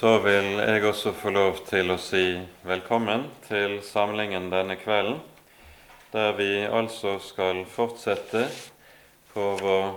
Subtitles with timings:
[0.00, 5.18] Så vil jeg også få lov til å si velkommen til samlingen denne kvelden,
[6.14, 8.46] der vi altså skal fortsette
[9.34, 9.90] på vår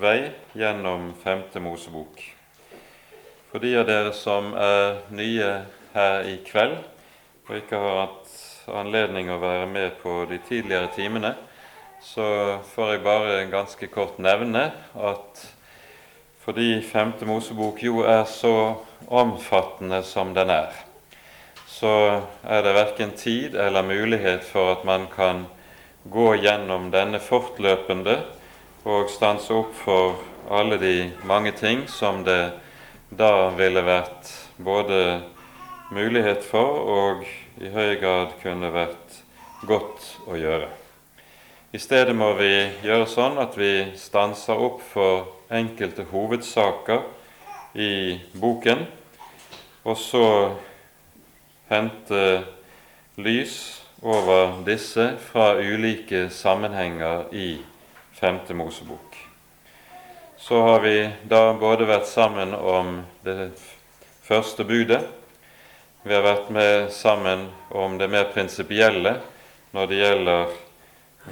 [0.00, 2.22] vei gjennom Femte Mosebok.
[3.50, 5.50] For de av dere som er nye
[5.92, 6.78] her i kveld
[7.44, 8.32] og ikke har hatt
[8.80, 11.34] anledning å være med på de tidligere timene,
[12.00, 15.44] så får jeg bare ganske kort nevne at
[16.44, 18.76] fordi Femte Mosebok jo er så
[19.08, 20.72] omfattende som den er,
[21.68, 25.46] så er det verken tid eller mulighet for at man kan
[26.04, 28.18] gå gjennom denne fortløpende
[28.84, 30.20] og stanse opp for
[30.52, 32.52] alle de mange ting som det
[33.08, 34.28] da ville vært
[34.60, 35.22] både
[35.94, 37.24] mulighet for og
[37.62, 39.20] i høy grad kunne vært
[39.64, 40.68] godt å gjøre.
[41.74, 42.52] I stedet må vi
[42.84, 45.24] gjøre sånn at vi stanser opp for
[45.54, 47.02] enkelte hovedsaker
[47.74, 48.86] i boken,
[49.84, 50.26] og så
[51.70, 52.22] hente
[53.16, 53.56] lys
[54.02, 57.48] over disse fra ulike sammenhenger i
[58.14, 59.16] Femte Mosebok.
[60.38, 63.52] Så har vi da både vært sammen om det
[64.24, 65.02] første budet,
[66.04, 69.14] vi har vært med sammen om det mer prinsipielle
[69.72, 70.50] når det gjelder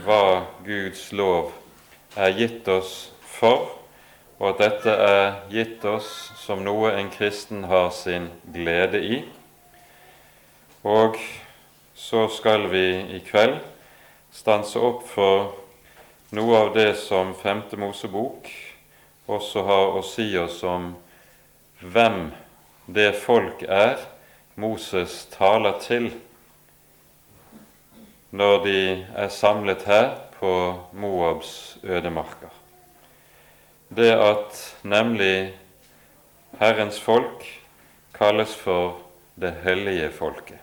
[0.06, 0.22] hva
[0.64, 1.50] Guds lov
[2.16, 3.81] er gitt oss for,
[4.42, 6.08] og at dette er gitt oss
[6.42, 9.18] som noe en kristen har sin glede i.
[10.82, 11.14] Og
[11.94, 13.60] så skal vi i kveld
[14.34, 15.52] stanse opp for
[16.34, 18.50] noe av det som Femte Mosebok
[19.30, 20.88] også har å si oss om
[21.78, 22.32] hvem
[22.90, 24.02] det folk er
[24.58, 26.10] Moses taler til
[28.34, 28.82] når de
[29.22, 30.50] er samlet her på
[30.98, 32.61] Moabs ødemarker
[33.94, 35.52] det at nemlig
[36.60, 37.44] Herrens folk
[38.16, 39.02] kalles for
[39.34, 40.58] det hellige folket.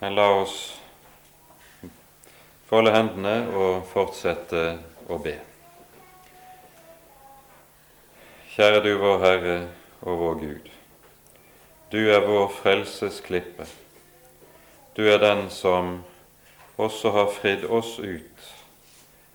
[0.00, 0.56] Men la oss
[2.70, 4.64] folde hendene og fortsette
[5.12, 5.36] å be.
[8.54, 9.58] Kjære du vår Herre
[10.00, 10.72] og vår Gud.
[11.92, 13.68] Du er vår frelsesklippe.
[14.96, 15.98] Du er den som
[16.80, 18.52] også har fridd oss ut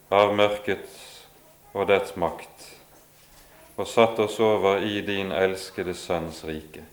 [0.10, 1.05] av mørket
[1.76, 2.70] og dets makt,
[3.76, 6.86] og satt oss over i din elskede Sønns rike.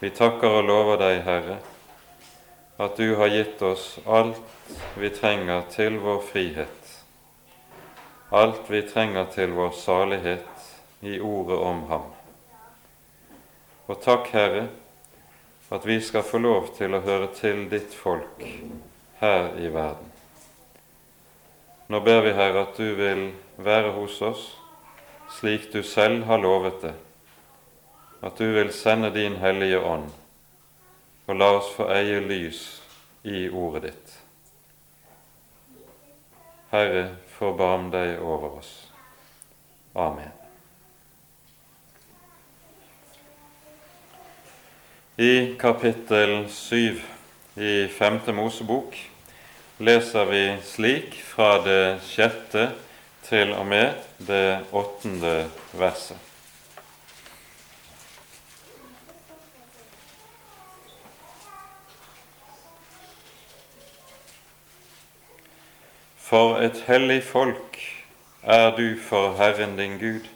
[0.00, 1.56] Vi takker og lover deg, Herre,
[2.80, 4.40] at du har gitt oss alt
[5.00, 6.92] vi trenger til vår frihet,
[8.30, 10.68] alt vi trenger til vår salighet
[11.00, 12.06] i ordet om ham.
[13.88, 14.68] Og takk, Herre,
[15.70, 18.44] at vi skal få lov til å høre til ditt folk
[19.20, 20.19] her i verden.
[21.90, 24.42] Nå ber vi, Herre, at du vil være hos oss
[25.34, 26.92] slik du selv har lovet det,
[28.22, 30.06] at du vil sende din Hellige Ånd
[31.26, 32.62] og la oss få eie lys
[33.26, 34.14] i ordet ditt.
[36.70, 38.72] Herre, forbarm deg over oss.
[39.98, 40.30] Amen.
[45.18, 47.02] I kapittel syv
[47.58, 49.09] i Femte Mosebok
[49.80, 52.66] leser vi slik fra det sjette
[53.24, 53.94] til og med
[54.28, 56.18] det åttende verset.
[66.20, 67.80] For et hellig folk
[68.44, 70.28] er du for Herren din Gud.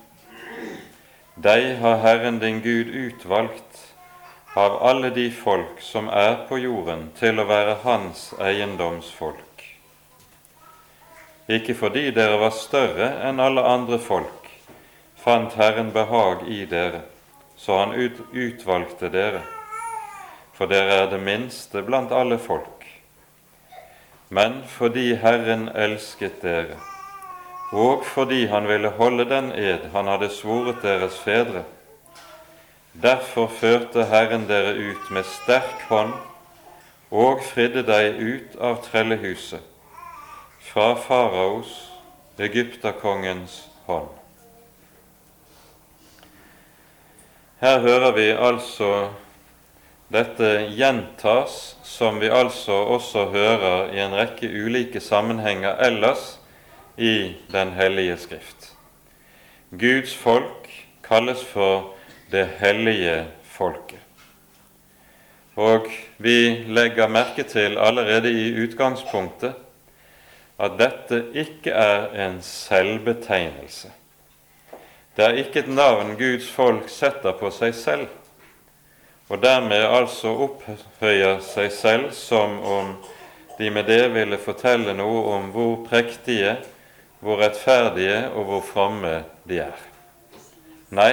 [1.36, 3.93] Deg har Herren din Gud utvalgt
[4.54, 9.64] av alle de folk som er på jorden, til å være hans eiendomsfolk.
[11.50, 14.46] Ikke fordi dere var større enn alle andre folk,
[15.18, 17.02] fant Herren behag i dere,
[17.56, 19.42] så han ut, utvalgte dere,
[20.54, 22.86] for dere er det minste blant alle folk.
[24.30, 26.78] Men fordi Herren elsket dere,
[27.74, 31.64] og fordi han ville holde den ed han hadde svoret deres fedre,
[33.02, 36.12] Derfor førte Herren dere ut med sterk hånd
[37.10, 39.62] og fridde deg ut av trellehuset,
[40.62, 41.72] fra faraos,
[42.38, 44.12] egypterkongens hånd.
[47.62, 48.90] Her hører vi altså
[50.14, 56.36] dette gjentas, som vi altså også hører i en rekke ulike sammenhenger ellers
[56.96, 58.70] i Den hellige skrift.
[59.70, 60.70] Guds folk
[61.02, 61.94] kalles for
[62.30, 64.00] det hellige folket.
[65.54, 65.86] Og
[66.18, 69.54] vi legger merke til allerede i utgangspunktet
[70.58, 73.90] at dette ikke er en selvbetegnelse.
[75.16, 78.08] Det er ikke et navn Guds folk setter på seg selv,
[79.30, 82.96] og dermed altså opphøyer seg selv som om
[83.58, 86.56] de med det ville fortelle noe om hvor prektige,
[87.22, 89.14] hvor rettferdige og hvor fromme
[89.48, 89.84] de er.
[90.94, 91.12] Nei,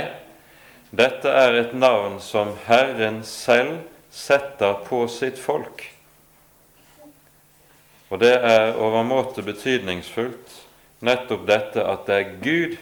[0.92, 3.80] dette er et navn som Herren selv
[4.12, 5.86] setter på sitt folk.
[8.12, 10.58] Og det er overmåte betydningsfullt,
[11.00, 12.76] nettopp dette at det er Gud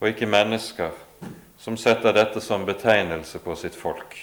[0.00, 0.96] og ikke mennesker
[1.60, 4.16] som setter dette som betegnelse på sitt folk.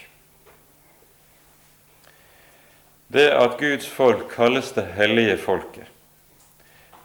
[3.14, 5.86] Det at Guds folk kalles det hellige folket,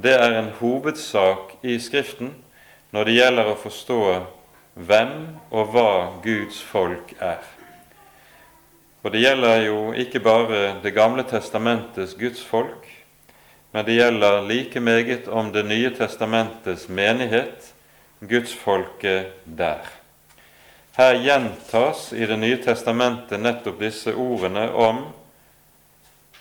[0.01, 2.33] det er en hovedsak i Skriften
[2.95, 3.99] når det gjelder å forstå
[4.87, 5.17] hvem
[5.50, 5.91] og hva
[6.25, 7.43] Guds folk er.
[9.03, 12.88] Og det gjelder jo ikke bare Det gamle testamentets Guds folk,
[13.73, 17.75] men det gjelder like meget om Det nye testamentets menighet,
[18.21, 19.87] gudsfolket der.
[20.97, 25.06] Her gjentas i Det nye testamentet nettopp disse ordene om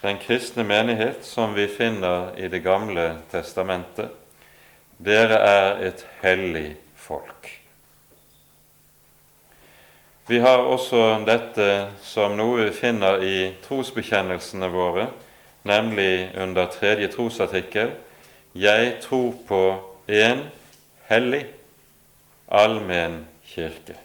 [0.02, 4.10] den kristne menighet som vi finner i Det gamle testamentet.
[4.98, 7.59] Dere er et hellig folk.
[10.30, 11.66] Vi har også dette
[12.06, 15.08] som noe vi finner i trosbekjennelsene våre,
[15.66, 17.96] nemlig under tredje trosartikkel
[18.54, 19.64] Jeg tror på
[20.06, 20.46] en
[21.10, 21.42] hellig,
[22.46, 23.98] allmenn kirke.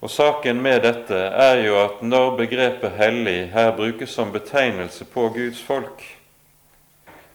[0.00, 5.28] Og Saken med dette er jo at når begrepet 'hellig' her brukes som betegnelse på
[5.28, 6.18] Guds folk,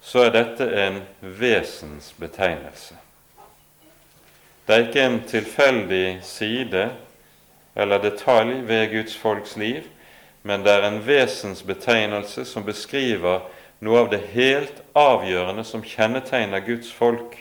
[0.02, 2.96] så er dette en vesensbetegnelse.
[4.68, 6.90] Det er ikke en tilfeldig side
[7.76, 9.86] eller detalj ved Guds folks liv,
[10.44, 13.46] men det er en vesensbetegnelse som beskriver
[13.80, 17.38] noe av det helt avgjørende som kjennetegner Guds folk,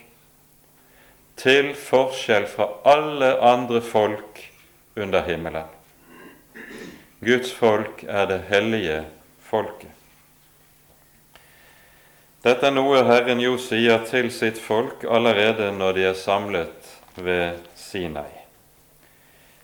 [1.37, 4.45] til forskjell fra alle andre folk
[4.95, 5.67] under himmelen.
[7.27, 9.03] Guds folk er det hellige
[9.51, 9.91] folket.
[12.47, 16.76] Dette er noe Herren jo sier til sitt folk allerede når de er samlet
[17.17, 18.33] ved Sinai.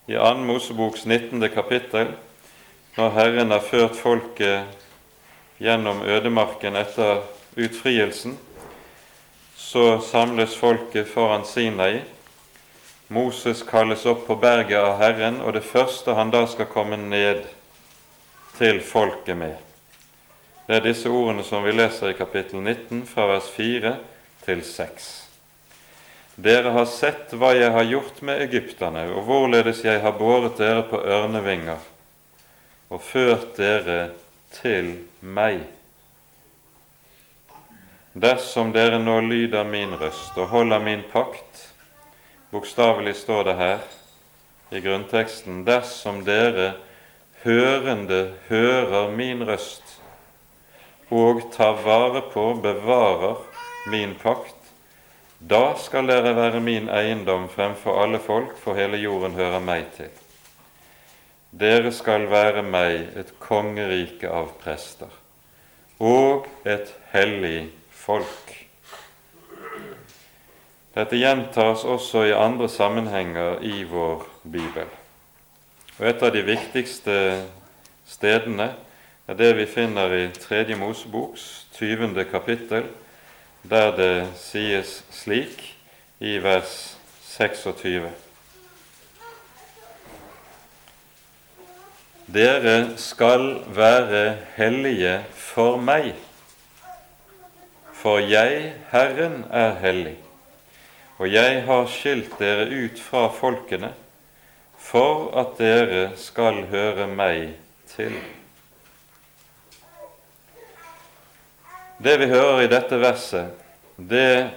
[0.06, 0.34] I 2.
[0.34, 1.48] Moseboks 19.
[1.48, 2.14] kapittel,
[2.96, 4.64] når Herren har ført folket
[5.58, 7.22] gjennom ødemarken etter
[7.56, 8.38] utfrielsen,
[9.56, 12.02] så samles folket foran Sinai
[13.12, 17.42] Moses kalles opp på berget av Herren, og det første han da skal komme ned
[18.56, 19.58] til folket med,
[20.64, 23.92] det er disse ordene som vi leser i kapittel 19, fra vers 4
[24.46, 25.10] til 6.
[26.36, 30.86] Dere har sett hva jeg har gjort med egypterne, og hvorledes jeg har båret dere
[30.88, 31.90] på ørnevinger
[32.92, 34.12] og ført dere
[34.56, 35.60] til meg.
[38.12, 41.68] Dersom dere nå lyder min røst og holder min pakt,
[42.52, 43.84] Bokstavelig står det her
[44.76, 46.74] i grunnteksten dersom dere
[47.44, 49.94] hørende hører min røst
[51.12, 53.40] og tar vare på, bevarer
[53.88, 54.61] min pakt,
[55.50, 60.10] da skal dere være min eiendom fremfor alle folk, for hele jorden hører meg til.
[61.52, 65.10] Dere skal være meg et kongerike av prester
[66.02, 68.54] og et hellig folk.
[70.92, 74.88] Dette gjentas også i andre sammenhenger i vår bibel.
[75.98, 77.14] Og Et av de viktigste
[78.06, 78.72] stedene
[79.28, 82.24] er det vi finner i Tredje Moseboks 20.
[82.30, 82.88] kapittel,
[83.62, 85.62] der det sies slik
[86.20, 88.10] i vers 26.
[92.32, 96.14] Dere skal være hellige for meg,
[97.92, 100.18] for jeg, Herren, er hellig
[101.22, 103.92] og jeg har skilt dere ut fra folkene
[104.82, 107.52] for at dere skal høre meg
[107.92, 108.16] til.
[112.02, 113.52] Det vi hører i dette verset,
[113.94, 114.50] det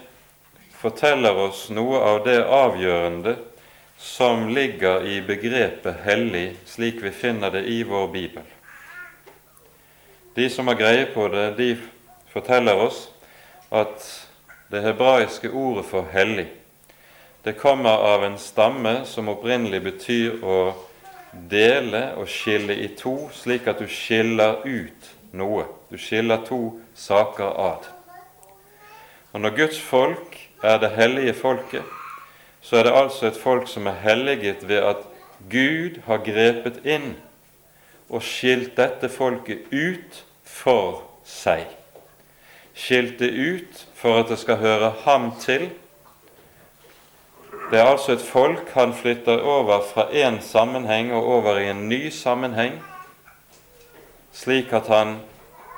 [0.80, 3.36] forteller oss noe av det avgjørende
[4.02, 8.44] som ligger i begrepet 'hellig', slik vi finner det i vår bibel.
[10.34, 11.78] De som har greie på det, de
[12.34, 13.10] forteller oss
[13.72, 14.28] at
[14.72, 16.48] det hebraiske ordet for hellig.
[17.44, 20.74] Det kommer av en stamme som opprinnelig betyr å
[21.50, 25.68] dele og skille i to, slik at du skiller ut noe.
[25.92, 27.90] Du skiller to saker ad.
[29.34, 31.84] Og Når Guds folk er det hellige folket,
[32.62, 35.08] så er det altså et folk som er helliget ved at
[35.52, 37.14] Gud har grepet inn
[38.10, 41.68] og skilt dette folket ut for seg
[42.76, 45.70] skilt det ut for at det skal høre ham til,
[47.72, 51.90] Det er altså et folk han flytter over fra én sammenheng og over i en
[51.90, 52.74] ny sammenheng,
[54.36, 55.20] slik at han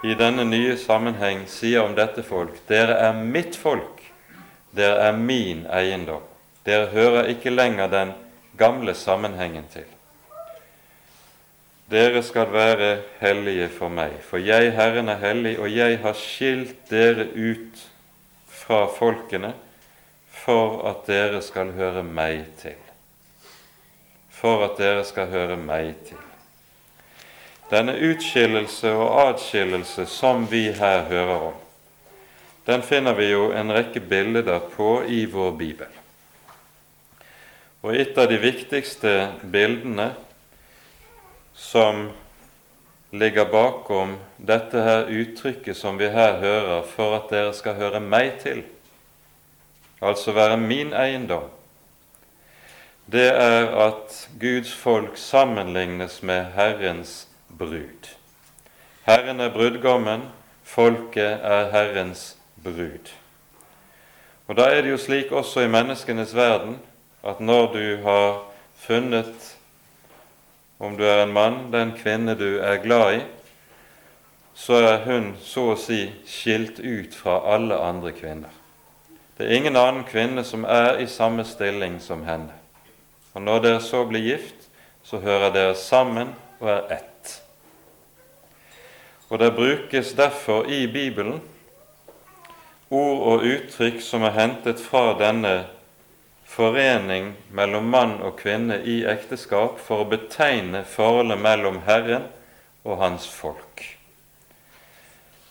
[0.03, 4.01] i denne nye sammenheng sier om dette folk dere er mitt folk,
[4.73, 6.25] dere er min eiendom.
[6.65, 8.11] Dere hører ikke lenger den
[8.57, 9.85] gamle sammenhengen til.
[11.87, 12.89] Dere skal være
[13.21, 17.85] hellige for meg, for jeg, Herren, er hellig, og jeg har skilt dere ut
[18.51, 19.53] fra folkene
[20.43, 22.75] for at dere skal høre meg til.
[24.35, 26.26] For at dere skal høre meg til.
[27.67, 31.57] Denne utskillelse og adskillelse som vi her hører om,
[32.67, 35.91] den finner vi jo en rekke bilder på i vår bibel.
[37.83, 39.11] Og et av de viktigste
[39.51, 40.09] bildene
[41.55, 42.09] som
[43.11, 48.39] ligger bakom dette her uttrykket som vi her hører, for at dere skal høre meg
[48.43, 48.63] til,
[50.01, 51.47] altså være min eiendom,
[53.07, 57.26] det er at Guds folk sammenlignes med Herrens
[57.57, 58.09] brud.
[59.07, 60.27] Herren er brudgommen,
[60.63, 63.13] folket er Herrens brud.
[64.47, 66.79] Og Da er det jo slik også i menneskenes verden
[67.23, 68.43] at når du har
[68.75, 69.57] funnet,
[70.79, 73.21] om du er en mann, den kvinne du er glad i,
[74.53, 78.53] så er hun så å si skilt ut fra alle andre kvinner.
[79.37, 82.53] Det er ingen annen kvinne som er i samme stilling som henne.
[83.37, 84.65] Og når dere så blir gift,
[85.03, 87.16] så hører dere sammen og er ett.
[89.27, 91.41] Og det brukes derfor i Bibelen
[92.89, 95.65] ord og uttrykk som er hentet fra denne
[96.47, 102.29] forening mellom mann og kvinne i ekteskap for å betegne forholdet mellom Herren
[102.87, 103.83] og hans folk.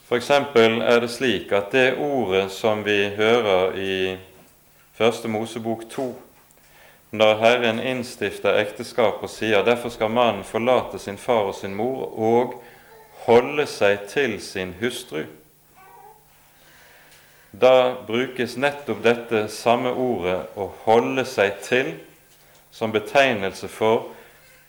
[0.07, 0.31] F.eks.
[0.31, 3.97] er det slik at det ordet som vi hører i
[4.97, 6.07] Første Mosebok 2,
[7.11, 12.07] når Herren innstifter ekteskap og sier derfor skal mannen forlate sin far og sin mor
[12.17, 12.55] og
[13.27, 15.25] holde seg til sin hustru,
[17.57, 21.95] da brukes nettopp dette samme ordet 'å holde seg til'
[22.71, 24.11] som betegnelse for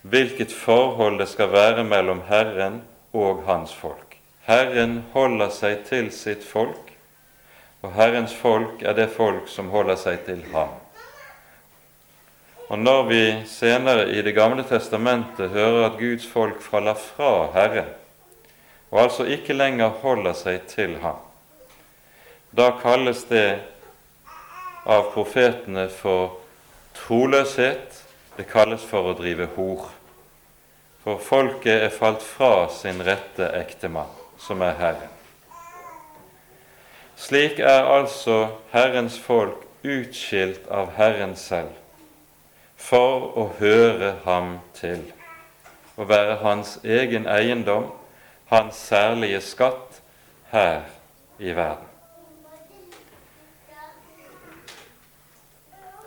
[0.01, 2.81] hvilket forhold det skal være mellom Herren
[3.13, 4.15] og hans folk.
[4.47, 6.93] Herren holder seg til sitt folk,
[7.83, 10.71] og Herrens folk er det folk som holder seg til ham.
[12.69, 17.91] Og når vi senere i Det gamle testamentet hører at Guds folk faller fra Herren,
[18.89, 21.19] og altså ikke lenger holder seg til ham,
[22.55, 23.59] da kalles det
[24.87, 26.37] av profetene for
[26.95, 28.03] troløshet,
[28.37, 29.89] det kalles for å drive hor.
[31.03, 35.13] For folket er falt fra sin rette ektemann som er Herren.
[37.17, 41.73] Slik er altså Herrens folk utskilt av Herren selv
[42.77, 45.01] for å høre ham til,
[45.97, 47.89] å være hans egen eiendom,
[48.47, 50.01] hans særlige skatt
[50.51, 50.81] her
[51.39, 51.87] i verden.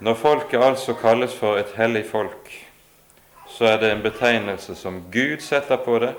[0.00, 2.48] Når folket altså kalles for et hellig folk,
[3.48, 6.14] så er det en betegnelse som Gud setter på det,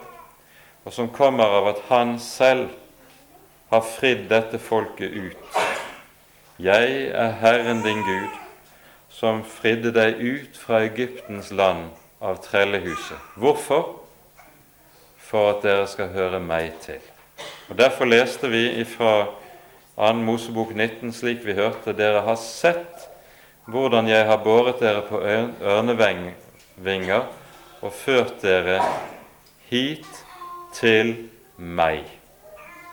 [0.86, 2.70] og som kommer av at han selv
[3.72, 5.58] har fridd dette folket ut.
[6.60, 8.38] Jeg er Herren din Gud,
[9.10, 11.90] som fridde deg ut fra Egyptens land
[12.22, 13.18] av trellehuset.
[13.36, 13.96] Hvorfor?
[15.32, 17.00] For at dere skal høre meg til.
[17.70, 19.30] Og Derfor leste vi fra
[19.96, 20.14] 2.
[20.28, 23.08] Mosebok 19 slik vi hørte, dere har sett
[23.72, 27.24] hvordan jeg har båret dere på ørnevinger
[27.82, 28.82] og ført dere
[29.70, 30.08] hit
[30.76, 31.14] til
[31.58, 32.04] meg.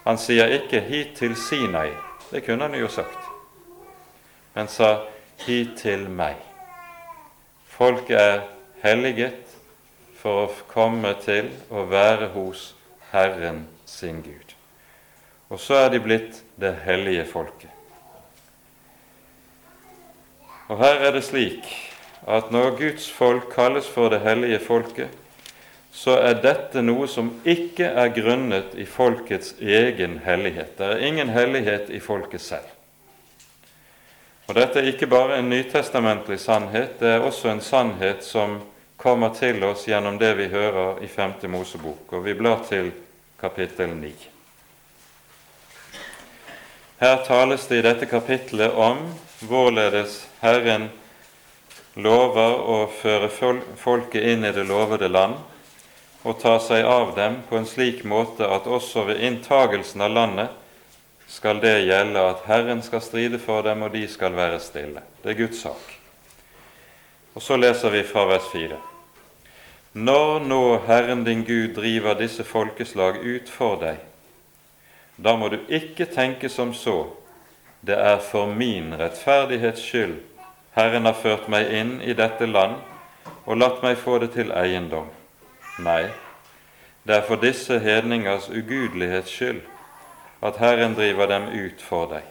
[0.05, 1.97] Han sier ikke 'hit til Sinai',
[2.31, 3.19] det kunne han jo sagt,
[4.55, 5.01] men sa
[5.39, 6.45] 'hit til meg'.
[7.67, 8.41] Folk er
[8.83, 9.48] helliget
[10.19, 12.73] for å komme til å være hos
[13.13, 14.55] Herren sin Gud.
[15.49, 17.73] Og så er de blitt det hellige folket.
[20.69, 21.65] Og her er det slik
[22.29, 25.15] at når Guds folk kalles for det hellige folket,
[25.99, 30.77] så er dette noe som ikke er grunnet i folkets egen hellighet.
[30.77, 32.69] Det er ingen hellighet i folket selv.
[34.49, 38.61] Og Dette er ikke bare en nytestamentlig sannhet, det er også en sannhet som
[38.99, 41.33] kommer til oss gjennom det vi hører i 5.
[41.53, 42.91] Mosebok, og vi blar til
[43.41, 44.11] kapittel 9.
[46.99, 49.05] Her tales det i dette kapittelet om
[49.47, 50.89] hvorledes Herren
[51.95, 53.31] lover å føre
[53.79, 55.39] folket inn i det lovede land,
[56.27, 60.59] og ta seg av dem på en slik måte at også ved inntagelsen av landet
[61.31, 65.07] skal det gjelde at Herren skal stride for dem, og de skal være stille.
[65.23, 65.99] Det er Guds sak.
[67.39, 68.88] Og så leser vi fra vers 4.
[69.99, 73.97] Når nå Herren din Gud driver disse folkeslag ut for deg,
[75.19, 77.09] da må du ikke tenke som så,
[77.83, 80.21] det er for min rettferdighets skyld
[80.77, 82.77] Herren har ført meg inn i dette land
[83.41, 85.09] og latt meg få det til eiendom.
[85.83, 86.13] Nei,
[87.03, 89.65] det er for disse hedningers ugudelighets skyld
[90.47, 92.23] at Herren driver dem ut for deg.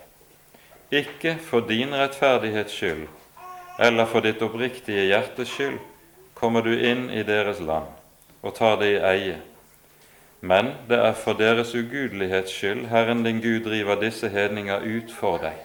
[1.03, 3.09] Ikke for din rettferdighets skyld
[3.83, 5.83] eller for ditt oppriktige hjertes skyld
[6.37, 7.89] kommer du inn i deres land
[8.45, 9.37] og tar det i eie.
[10.39, 15.41] Men det er for deres ugudelighets skyld Herren din Gud driver disse hedninger ut for
[15.41, 15.57] deg.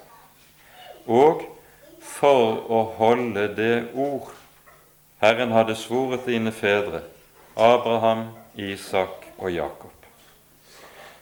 [1.07, 1.45] Og
[2.01, 4.33] for å holde det ord
[5.23, 7.05] Herren hadde svoret dine fedre,
[7.55, 9.93] Abraham, Isak og Jakob.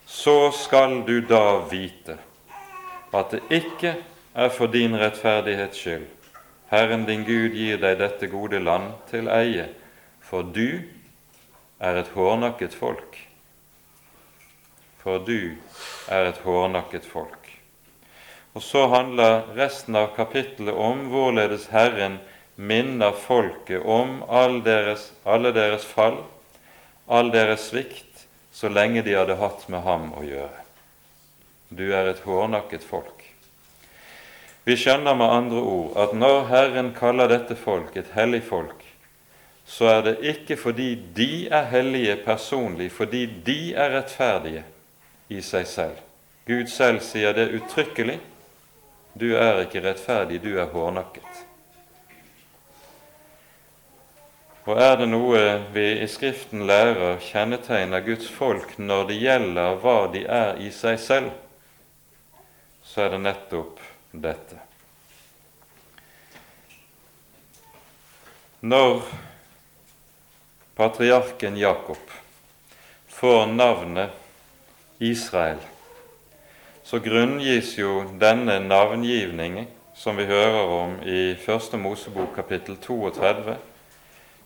[0.06, 2.16] Så skal du da vite
[3.12, 3.96] at det ikke
[4.34, 6.19] er for din rettferdighets skyld
[6.70, 9.66] Herren din Gud gir deg dette gode land til eie,
[10.22, 10.82] for du
[11.82, 13.16] er et hårnakket folk.
[15.02, 15.56] For du
[16.06, 17.48] er et hårnakket folk.
[18.54, 22.20] Og så handler resten av kapittelet om hvorledes Herren
[22.54, 26.20] minner folket om all deres, alle deres fall,
[27.10, 30.66] all deres svikt, så lenge de hadde hatt med ham å gjøre.
[31.70, 33.19] Du er et hårnakket folk.
[34.70, 38.84] Vi skjønner med andre ord at når Herren kaller dette folk et hellig folk,
[39.66, 44.62] så er det ikke fordi de er hellige personlig, fordi de er rettferdige
[45.26, 45.98] i seg selv.
[46.46, 48.20] Gud selv sier det uttrykkelig.
[49.18, 51.42] Du er ikke rettferdig, du er hårnakket.
[54.70, 60.00] Og er det noe vi i Skriften lærer kjennetegner Guds folk når det gjelder hva
[60.14, 61.34] de er i seg selv,
[62.86, 63.79] så er det nettopp
[64.10, 64.58] dette.
[68.60, 69.02] Når
[70.76, 72.10] patriarken Jakob
[73.08, 74.10] får navnet
[74.98, 75.60] Israel,
[76.84, 83.56] så grunngis jo denne navngivningen, som vi hører om i Første Mosebok kapittel 32,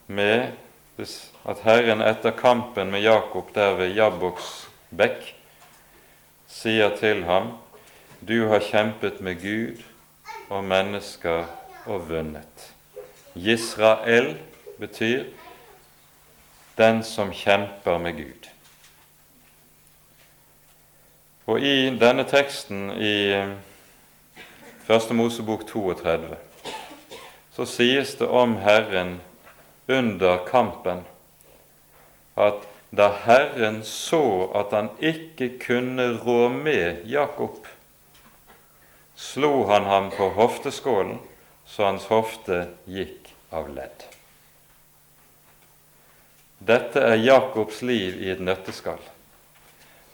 [0.06, 0.52] med
[1.44, 5.32] at Herren etter kampen med Jakob der ved Jabboks bekk
[6.50, 7.56] sier til ham
[8.28, 9.82] du har kjempet med Gud
[10.48, 11.44] og mennesker
[11.84, 12.70] og vunnet.
[13.34, 14.36] Israel
[14.80, 15.26] betyr
[16.78, 18.48] den som kjemper med Gud.
[21.46, 23.16] Og i denne teksten i
[24.84, 26.36] Første Mosebok 32
[27.54, 29.18] så sies det om Herren
[29.88, 31.04] under kampen
[32.36, 32.64] at
[32.96, 37.66] da Herren så at han ikke kunne rå med Jakob,
[39.24, 41.18] slo han ham på hofteskålen
[41.66, 44.04] så hans hofte gikk av ledd.
[46.58, 49.00] Dette er Jakobs liv i et nøtteskall.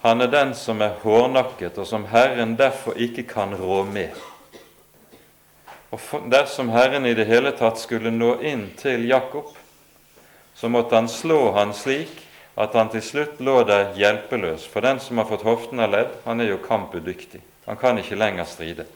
[0.00, 4.14] Han er den som er hårnakket, og som Herren derfor ikke kan rå med.
[5.90, 9.50] Og Dersom Herren i det hele tatt skulle nå inn til Jakob,
[10.54, 12.22] så måtte han slå han slik
[12.60, 14.64] at han til slutt lå der hjelpeløs.
[14.70, 17.42] For den som har fått hoften av ledd, han er jo kampudyktig.
[17.66, 18.86] Han kan ikke lenger stride.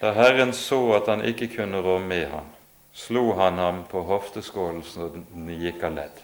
[0.00, 2.48] Da Herren så at han ikke kunne rå med ham,
[2.92, 6.18] slo han ham på hofteskålen så den gikk av ledd.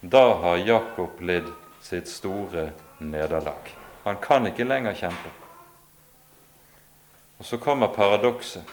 [0.00, 1.48] Da har Jakob lidd
[1.82, 3.70] sitt store nederlag.
[4.04, 5.30] Han kan ikke lenger kjempe.
[7.38, 8.64] Og Så kommer paradokset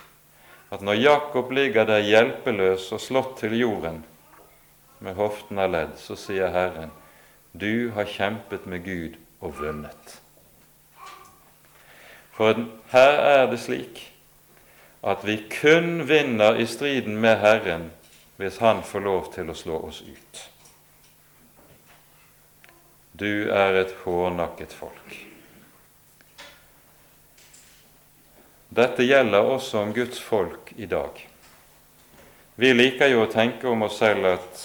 [0.72, 4.04] at når Jakob ligger der hjelpeløs og slått til jorden
[5.00, 6.92] med hoften av ledd, så sier Herren,
[7.52, 10.21] du har kjempet med Gud og vunnet.
[12.32, 14.06] For her er det slik
[15.02, 17.90] at vi kun vinner i striden med Herren
[18.42, 20.40] hvis Han får lov til å slå oss ut.
[23.14, 25.18] Du er et hårnakket folk.
[28.72, 31.18] Dette gjelder også om Guds folk i dag.
[32.56, 34.62] Vi liker jo å tenke om oss selv at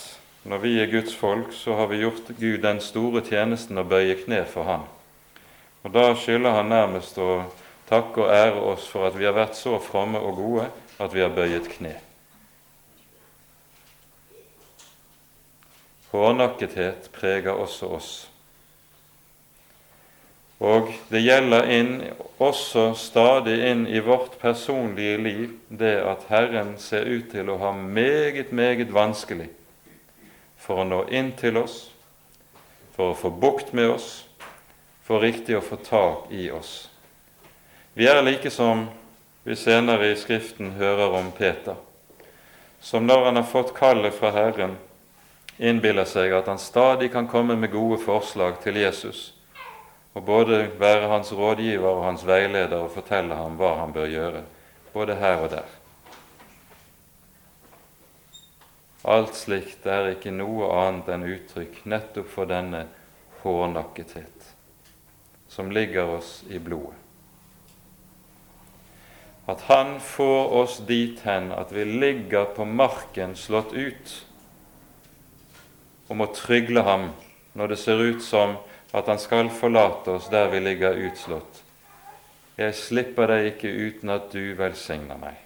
[0.46, 4.14] når vi er Guds folk, så har vi gjort Gud den store tjenesten å bøye
[4.22, 4.84] kne for Han.
[5.86, 7.44] Og da skylder Han nærmest å
[7.86, 10.64] takke og ære oss for at vi har vært så fromme og gode
[10.98, 11.92] at vi har bøyet kne.
[16.10, 18.10] Hårnakkethet preger også oss.
[20.58, 21.94] Og det gjelder inn,
[22.42, 27.70] også stadig inn i vårt personlige liv det at Herren ser ut til å ha
[27.76, 29.52] meget, meget vanskelig
[30.58, 31.84] for å nå inn til oss,
[32.96, 34.25] for å få bukt med oss,
[35.06, 36.88] for riktig å få tak i oss.
[37.94, 38.88] Vi er like som
[39.46, 41.76] vi senere i Skriften hører om Peter,
[42.80, 44.74] som når han har fått kallet fra Herren,
[45.56, 49.30] innbiller seg at han stadig kan komme med gode forslag til Jesus,
[50.12, 54.42] og både være hans rådgiver og hans veileder og fortelle ham hva han bør gjøre,
[54.92, 55.74] både her og der.
[59.06, 62.88] Alt slikt er ikke noe annet enn uttrykk nettopp for denne
[63.44, 64.35] hårnakkethet
[65.56, 67.00] som ligger oss i blodet.
[69.46, 74.16] At Han får oss dit hen at vi ligger på marken slått ut
[76.08, 77.08] og må trygle ham
[77.56, 78.58] når det ser ut som
[78.92, 81.62] at han skal forlate oss der vi ligger utslått.
[82.56, 85.40] Jeg slipper deg ikke uten at du velsigner meg.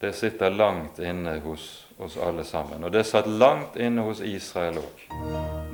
[0.00, 1.66] Det sitter langt inne hos
[2.00, 5.02] oss alle sammen, og det satt langt inne hos Israel òg.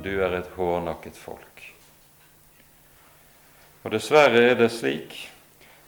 [0.03, 1.63] Du er et hårnakket folk.
[3.87, 5.13] Og dessverre er det slik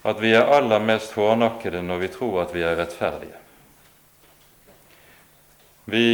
[0.07, 3.35] at vi er aller mest hårnakkede når vi tror at vi er rettferdige.
[5.91, 6.05] Vi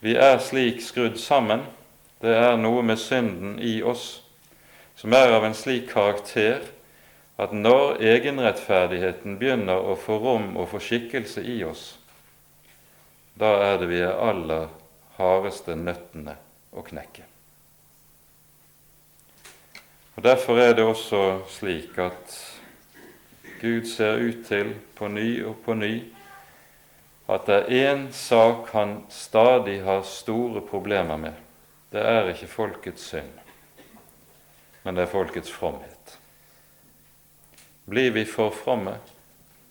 [0.00, 1.66] vi er slik skrudd sammen,
[2.24, 4.22] det er noe med synden i oss
[4.96, 6.64] som er av en slik karakter
[7.40, 11.98] at når egenrettferdigheten begynner å få rom og få skikkelse i oss,
[13.36, 14.72] da er det vi er aller
[15.20, 16.40] hardeste nøttene
[16.72, 17.29] å knekke.
[20.20, 22.32] Og Derfor er det også slik at
[23.60, 25.94] Gud ser ut til på ny og på ny
[27.28, 31.32] at det er én sak han stadig har store problemer med.
[31.92, 33.32] Det er ikke folkets synd,
[34.82, 36.18] men det er folkets fromhet.
[37.88, 38.98] Blir vi for fromme,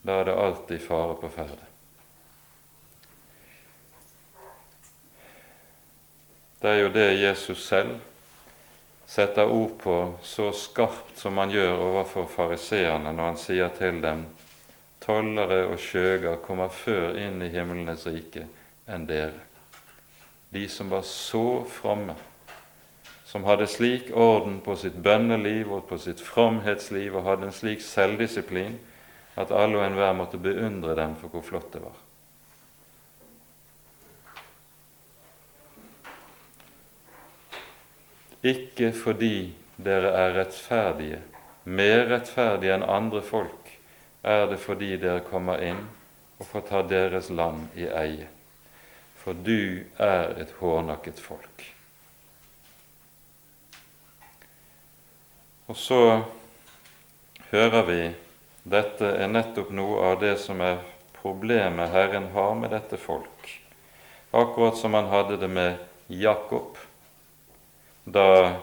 [0.02, 1.66] da er det alltid fare på ferde.
[6.62, 8.00] Det er jo det Jesus selv
[9.10, 14.28] setter ord på så skarpt som han gjør overfor fariseerne når han sier til dem
[15.02, 18.46] tollere og skjøger kommer før inn i himlenes rike
[18.90, 19.48] enn dere.
[20.54, 22.14] De som var så fromme,
[23.26, 27.82] som hadde slik orden på sitt bønneliv og på sitt fromhetsliv og hadde en slik
[27.86, 28.78] selvdisiplin
[29.40, 31.98] at alle og enhver måtte beundre dem for hvor flott det var.
[38.44, 41.20] Ikke fordi dere er rettferdige,
[41.64, 43.72] mer rettferdige enn andre folk,
[44.24, 45.82] er det fordi dere kommer inn
[46.40, 48.30] og får ta deres land i eie.
[49.20, 51.66] For du er et hårnakket folk.
[55.70, 56.02] Og så
[57.52, 58.02] hører vi
[58.70, 60.80] dette er nettopp noe av det som er
[61.20, 63.52] problemet Herren har med dette folk.
[64.32, 66.78] Akkurat som han hadde det med Jakob
[68.04, 68.56] da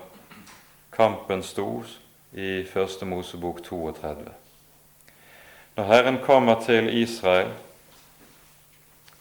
[0.90, 1.82] kampen sto
[2.32, 4.32] i Første Mosebok 32.
[5.76, 7.50] Når Herren kommer til Israel,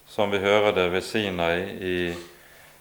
[0.08, 1.98] som vi hører det ved Sinai i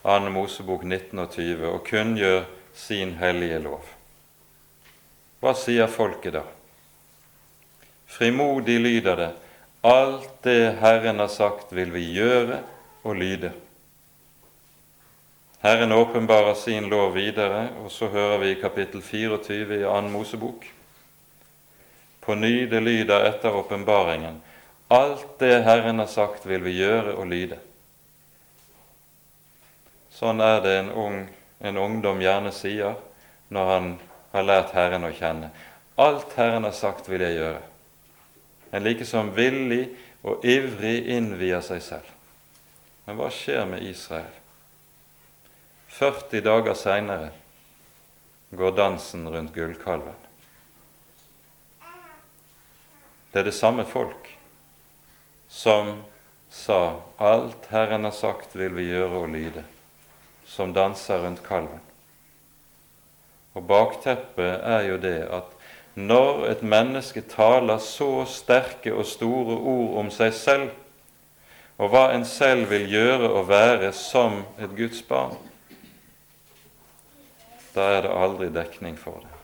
[0.02, 0.18] 2.
[0.30, 2.44] Mosebok 19 og 20, og kunngjør
[2.74, 3.82] sin hellige lov,
[5.42, 6.44] hva sier folket da?
[8.06, 9.32] Frimodig lyder det,
[9.82, 12.62] alt det Herren har sagt, vil vi gjøre
[13.02, 13.50] og lyde.
[15.64, 20.66] Herren åpenbarer sin lov videre, og så hører vi i kapittel 24 i Ann Mosebok
[22.20, 24.42] på ny det lyder etter åpenbaringen.
[24.88, 27.58] Alt det Herren har sagt, vil vi gjøre og lyde.
[30.12, 31.18] Sånn er det en, ung,
[31.64, 33.00] en ungdom gjerne sier
[33.48, 33.90] når han
[34.36, 35.48] har lært Herren å kjenne.
[35.96, 37.64] Alt Herren har sagt, vil jeg gjøre.
[38.68, 39.86] En likesom villig
[40.28, 42.16] og ivrig innvier seg selv.
[43.08, 44.43] Men hva skjer med Israel?
[45.94, 47.28] 40 dager seinere
[48.50, 50.16] går dansen rundt gullkalven.
[53.30, 54.32] Det er det samme folk
[55.48, 56.02] som
[56.50, 59.64] sa 'Alt Herren har sagt, vil vi gjøre og lyde',
[60.46, 61.80] som danser rundt kalven.
[63.54, 65.46] Og bakteppet er jo det at
[65.94, 70.70] når et menneske taler så sterke og store ord om seg selv,
[71.78, 75.38] og hva en selv vil gjøre og være som et Guds barn,
[77.74, 79.34] da er det aldri dekning for det.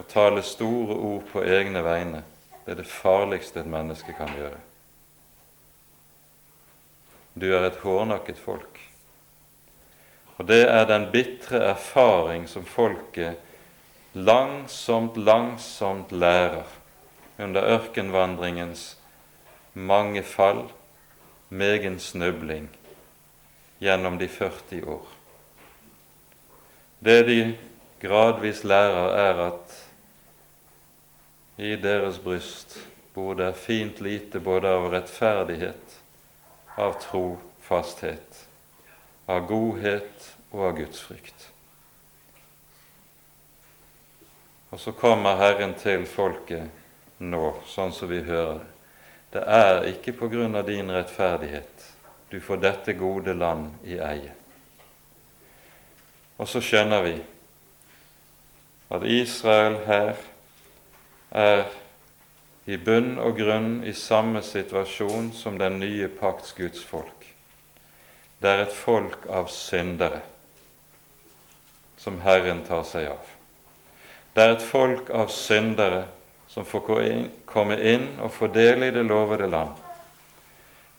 [0.00, 2.22] Å tale store ord på egne vegne,
[2.64, 4.60] det er det farligste et menneske kan gjøre.
[7.34, 8.80] Du er et hårnakket folk.
[10.38, 13.36] Og det er den bitre erfaring som folket
[14.16, 16.66] langsomt, langsomt lærer
[17.38, 18.96] under ørkenvandringens
[19.74, 20.64] mange fall,
[21.48, 22.68] megen snubling,
[23.80, 25.19] gjennom de 40 år.
[27.00, 27.38] Det de
[28.00, 29.76] gradvis lærer, er at
[31.60, 32.76] i deres bryst
[33.14, 35.96] bor det fint lite både av rettferdighet,
[36.76, 38.42] av trofasthet,
[39.26, 41.46] av godhet og av gudsfrykt.
[44.70, 46.68] Og så kommer Herren til folket
[47.18, 48.60] nå, sånn som vi hører
[49.32, 49.42] det.
[49.42, 51.88] Er ikke på grunn av din rettferdighet
[52.30, 54.39] du får dette gode land i eie.
[56.40, 57.14] Og så skjønner vi
[58.90, 60.14] at Israel her
[61.30, 61.66] er
[62.70, 67.26] i bunn og grunn i samme situasjon som den nye pakts Guds folk.
[68.40, 70.22] Det er et folk av syndere
[72.00, 73.36] som Herren tar seg av.
[74.32, 76.06] Det er et folk av syndere
[76.48, 76.86] som får
[77.46, 79.76] komme inn og få del i det lovede land.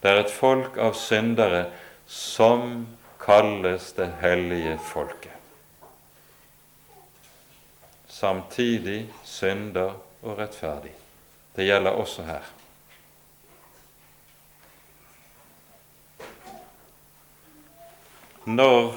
[0.01, 1.65] Det er et folk av syndere
[2.07, 2.85] som
[3.21, 5.30] kalles det hellige folket.
[8.21, 10.91] Samtidig synder og rettferdig.
[11.55, 12.43] Det gjelder også her.
[18.45, 18.93] Når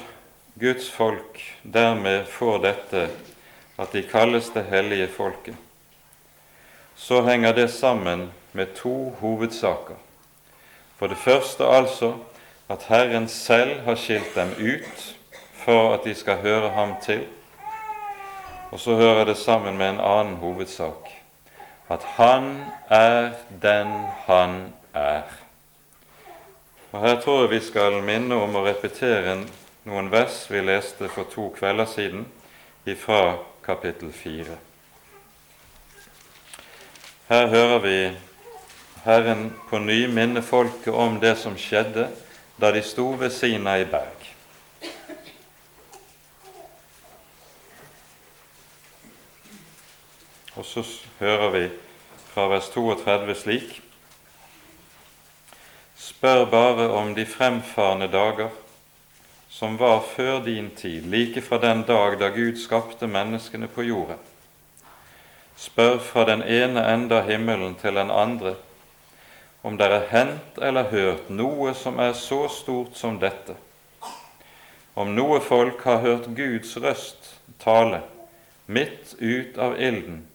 [0.60, 3.04] Guds folk dermed får dette
[3.80, 5.56] at de kalles det hellige folket,
[6.96, 9.96] så henger det sammen med to hovedsaker.
[10.98, 12.12] For det første altså
[12.68, 15.16] at Herren selv har skilt dem ut
[15.64, 17.24] for at de skal høre ham til.
[18.74, 21.12] Og så hører det sammen med en annen hovedsak
[21.94, 23.92] at han er den
[24.26, 25.22] han er.
[26.92, 29.36] Og Her tror jeg vi skal minne om å repetere
[29.84, 32.26] noen vers vi leste for to kvelder siden
[32.86, 34.56] ifra kapittel fire.
[37.28, 37.98] Her hører vi
[39.04, 42.08] Herren på ny minne folket om det som skjedde
[42.60, 44.13] da de sto ved Sinai berg.
[50.56, 50.84] Og så
[51.18, 51.64] hører vi
[52.34, 53.80] fra vers 32 slik
[55.98, 58.52] Spør bare om de fremfarne dager
[59.54, 64.18] som var før din tid, like fra den dag da Gud skapte menneskene på jorden.
[65.56, 68.56] Spør fra den ene enda himmelen til den andre
[69.62, 73.54] om det er hendt eller hørt noe som er så stort som dette,
[74.94, 77.30] om noe folk har hørt Guds røst
[77.62, 78.02] tale
[78.66, 80.26] midt ut av ilden,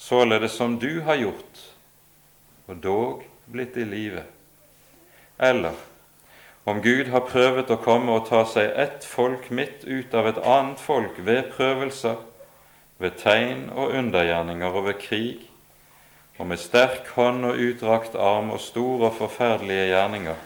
[0.00, 1.60] således som du har gjort,
[2.66, 4.22] og dog blitt i live,
[5.38, 5.76] eller
[6.64, 10.40] om Gud har prøvet å komme og ta seg ett folk midt ut av et
[10.40, 12.16] annet folk ved prøvelser,
[13.00, 15.46] ved tegn og undergjerninger og ved krig,
[16.40, 20.40] og med sterk hånd og utdrakt arm og store og forferdelige gjerninger,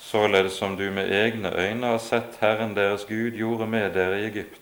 [0.00, 4.28] således som du med egne øyne har sett Herren deres Gud gjorde med dere i
[4.30, 4.61] Egypt.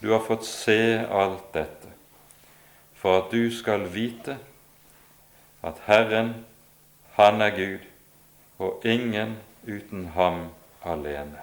[0.00, 1.90] Du har fått se alt dette
[2.98, 4.38] for at du skal vite
[5.62, 6.44] at Herren,
[7.18, 7.82] Han er Gud,
[8.58, 10.44] og ingen uten ham
[10.86, 11.42] alene.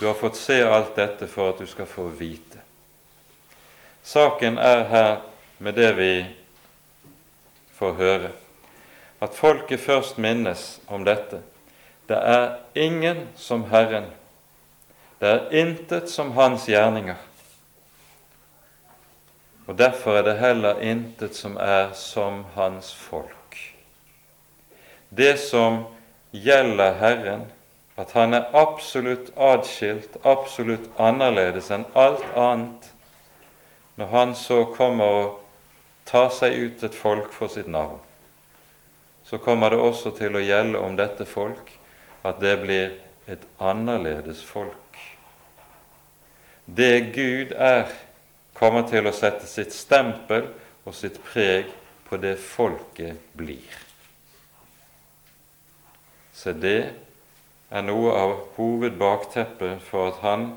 [0.00, 2.58] Du har fått se alt dette for at du skal få vite
[4.02, 5.20] Saken er her
[5.58, 6.26] med det vi
[7.78, 8.30] får høre,
[9.22, 11.38] at folket først minnes om dette.
[12.08, 14.10] Det er ingen som Herren.
[15.22, 17.14] Det er intet som Hans gjerninger.
[19.70, 23.60] Og derfor er det heller intet som er som Hans folk.
[25.14, 25.84] Det som
[26.34, 27.46] gjelder Herren,
[27.96, 32.90] at Han er absolutt adskilt, absolutt annerledes enn alt annet,
[33.94, 35.40] når han så kommer og
[36.08, 38.00] tar seg ut et folk for sitt navn,
[39.22, 41.76] så kommer det også til å gjelde om dette folk
[42.26, 42.96] at det blir
[43.30, 44.81] et annerledes folk.
[46.64, 47.88] Det Gud er,
[48.54, 50.46] kommer til å sette sitt stempel
[50.84, 51.70] og sitt preg
[52.08, 53.78] på det folket blir.
[56.32, 56.92] Så det
[57.72, 60.50] er noe av hovedbakteppet for at han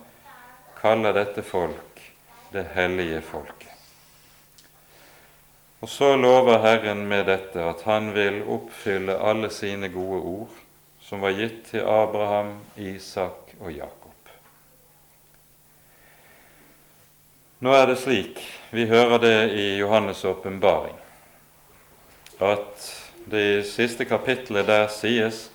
[0.80, 2.02] kaller dette folk
[2.54, 3.72] det hellige folket.
[5.84, 10.62] Og så lover Herren med dette at han vil oppfylle alle sine gode ord
[11.06, 14.05] som var gitt til Abraham, Isak og Jakob.
[17.64, 18.40] Nå er det slik,
[18.76, 20.96] vi hører det i Johannes' åpenbaring,
[22.44, 22.90] at
[23.32, 25.46] det i siste kapittelet der sies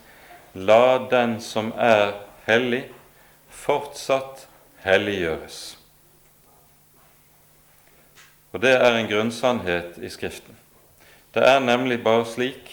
[0.54, 2.14] La den som er
[2.46, 2.86] hellig,
[3.52, 4.46] fortsatt
[4.80, 5.60] helliggjøres.
[8.50, 10.56] Og det er en grunnsannhet i Skriften.
[11.36, 12.72] Det er nemlig bare slik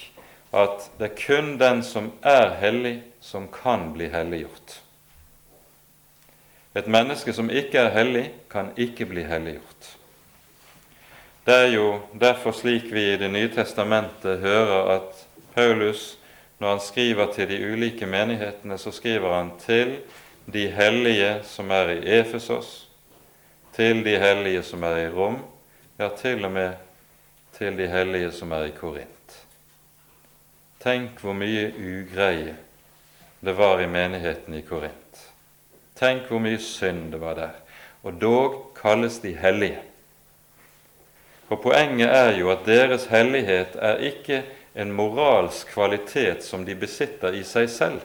[0.55, 4.79] at det er kun den som er hellig, som kan bli helliggjort.
[6.77, 9.87] Et menneske som ikke er hellig, kan ikke bli helliggjort.
[11.47, 11.87] Det er jo
[12.19, 16.17] derfor slik vi i Det nye testamentet hører at Paulus,
[16.59, 19.97] når han skriver til de ulike menighetene, så skriver han til
[20.53, 22.89] de hellige som er i Efesos,
[23.73, 25.39] til de hellige som er i Rom,
[25.99, 26.73] ja, til og med
[27.57, 29.39] til de hellige som er i Korint.
[30.83, 32.53] Tenk hvor mye ugreie
[33.41, 35.31] det var i menigheten i Korint.
[35.97, 37.55] Tenk hvor mye synd det var der.
[38.03, 39.79] Og dog kalles de hellige.
[41.47, 44.43] For poenget er jo at deres hellighet er ikke
[44.75, 48.01] en moralsk kvalitet som de besitter i seg selv,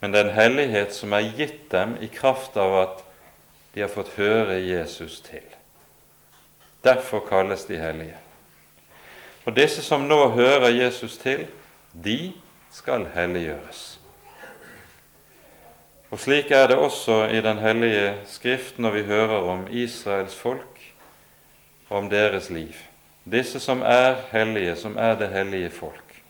[0.00, 3.02] men det er en hellighet som er gitt dem i kraft av at
[3.74, 5.44] de har fått høre Jesus til.
[6.82, 8.16] Derfor kalles de hellige.
[9.46, 11.46] Og disse som nå hører Jesus til,
[11.92, 12.32] de
[12.72, 14.01] skal helliggjøres.
[16.12, 20.80] Og slik er det også i Den hellige Skrift når vi hører om Israels folk,
[21.88, 22.74] og om deres liv.
[23.24, 26.22] Disse som er hellige, som er det hellige folk.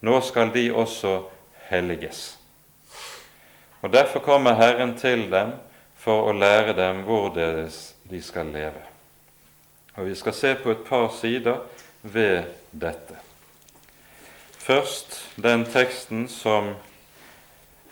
[0.00, 1.22] Nå skal de også
[1.70, 2.38] helliges.
[3.82, 5.52] Og Derfor kommer Herren til dem
[5.96, 8.82] for å lære dem hvorledes de skal leve.
[9.96, 11.62] Og Vi skal se på et par sider
[12.02, 13.16] ved dette.
[14.58, 16.74] Først den teksten som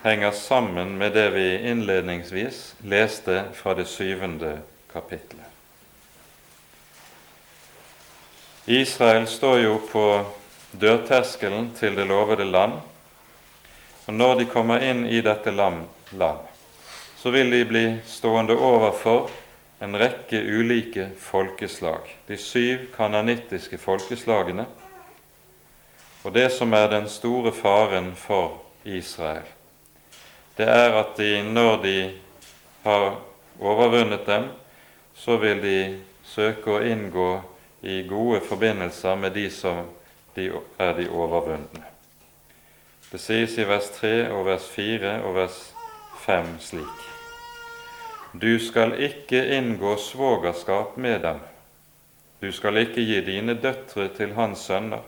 [0.05, 4.59] henger sammen med det vi innledningsvis leste fra det syvende
[4.93, 5.47] kapittelet.
[8.65, 10.05] Israel står jo på
[10.71, 12.77] dørterskelen til det lovede land.
[14.05, 15.87] Og når de kommer inn i dette land,
[17.17, 19.33] så vil de bli stående overfor
[19.81, 24.69] en rekke ulike folkeslag, de syv kananittiske folkeslagene.
[26.25, 29.49] Og det som er den store faren for Israel,
[30.57, 31.97] det er at de, når de
[32.85, 33.17] har
[33.61, 34.49] overvunnet dem,
[35.15, 35.79] så vil de
[36.25, 37.31] søke å inngå
[37.83, 39.85] i gode forbindelser med de som
[40.35, 41.83] de er de overvundne.
[43.11, 45.59] Det sies i vers 3 og vers 4 og vers
[46.25, 47.03] 5 slik.
[48.35, 51.39] Du skal ikke inngå svogerskap med dem.
[52.43, 55.05] Du skal ikke gi dine døtre til hans sønner,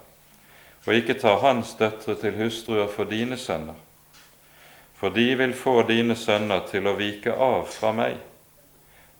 [0.87, 3.75] og ikke ta hans døtre til hustruer for dine sønner.
[4.97, 8.17] For de vil få dine sønner til å vike av fra meg,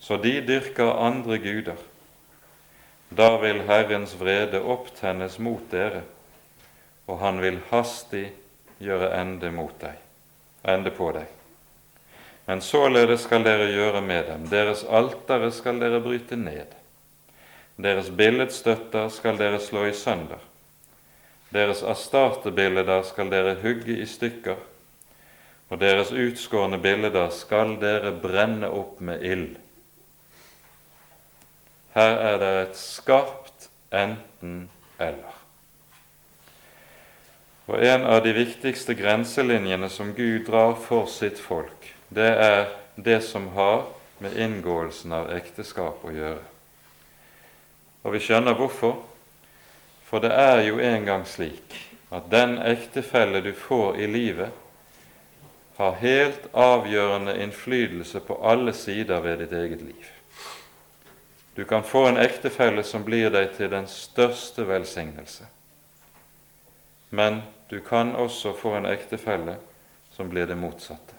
[0.01, 1.85] så de dyrker andre guder
[3.09, 6.03] da vil Herrens vrede opptennes mot dere,
[7.07, 8.33] og han vil hastig
[8.83, 10.01] gjøre ende mot deg,
[10.67, 11.29] ende på deg.
[12.47, 14.45] Men således skal dere gjøre med dem.
[14.51, 16.75] Deres altere skal dere bryte ned.
[17.77, 20.43] Deres billedstøtter skal dere slå i sønder.
[21.51, 24.59] Deres astartebilder skal dere hugge i stykker,
[25.71, 29.57] og deres utskårne bilder skal dere brenne opp med ild.
[31.97, 35.35] Her er det et skarpt enten-eller.
[37.67, 43.23] Og En av de viktigste grenselinjene som Gud drar for sitt folk, det er det
[43.27, 43.89] som har
[44.23, 46.45] med inngåelsen av ekteskap å gjøre.
[48.07, 49.01] Og vi skjønner hvorfor.
[50.07, 51.75] For det er jo en gang slik
[52.15, 54.55] at den ektefelle du får i livet,
[55.77, 60.07] har helt avgjørende innflytelse på alle sider ved ditt eget liv.
[61.57, 65.47] Du kan få en ektefelle som blir deg til den største velsignelse.
[67.11, 69.57] Men du kan også få en ektefelle
[70.13, 71.15] som blir det motsatte.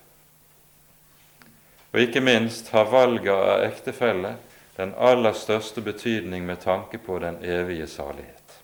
[1.93, 4.35] Og ikke minst har valget av ektefelle
[4.77, 8.59] den aller største betydning med tanke på den evige salighet.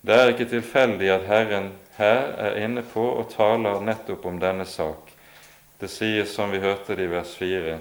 [0.00, 4.64] Det er ikke tilfeldig at Herren her er inne på og taler nettopp om denne
[4.66, 5.12] sak.
[5.80, 7.78] Det sies, som vi hørte det i vers 4,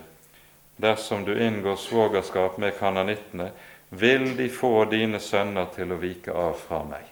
[0.80, 3.52] dersom du inngår svogerskap med kananittene,
[3.90, 7.08] vil de få dine sønner til å vike av fra meg.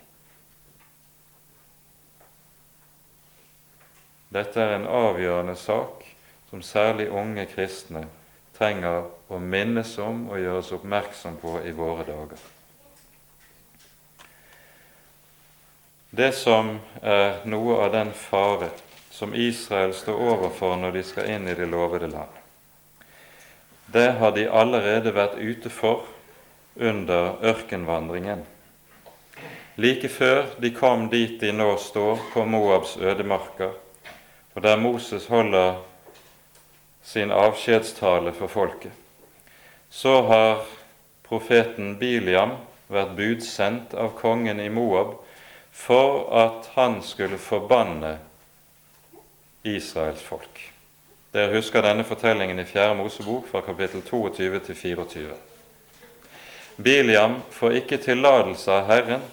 [4.29, 6.03] Dette er en avgjørende sak
[6.49, 8.03] som særlig unge kristne
[8.57, 12.56] trenger å minnes om og gjøres oppmerksom på i våre dager.
[16.09, 18.69] Det som er noe av den fare
[19.11, 22.31] som Israel står overfor når de skal inn i det lovede land,
[23.91, 26.07] det har de allerede vært ute for
[26.75, 28.45] under ørkenvandringen.
[29.75, 33.75] Like før de kom dit de nå står, på Moabs ødemarker,
[34.55, 35.83] og der Moses holder
[37.03, 38.91] sin avskjedstale for folket,
[39.89, 40.65] så har
[41.27, 45.17] profeten Biliam vært budsendt av kongen i Moab
[45.77, 48.17] for at han skulle forbanne
[49.63, 50.73] Israels folk.
[51.31, 52.95] Dere husker denne fortellingen i 4.
[52.97, 55.37] Mosebok fra kapittel 22 til 24.
[56.81, 59.23] Biliam får ikke tillatelse av Herren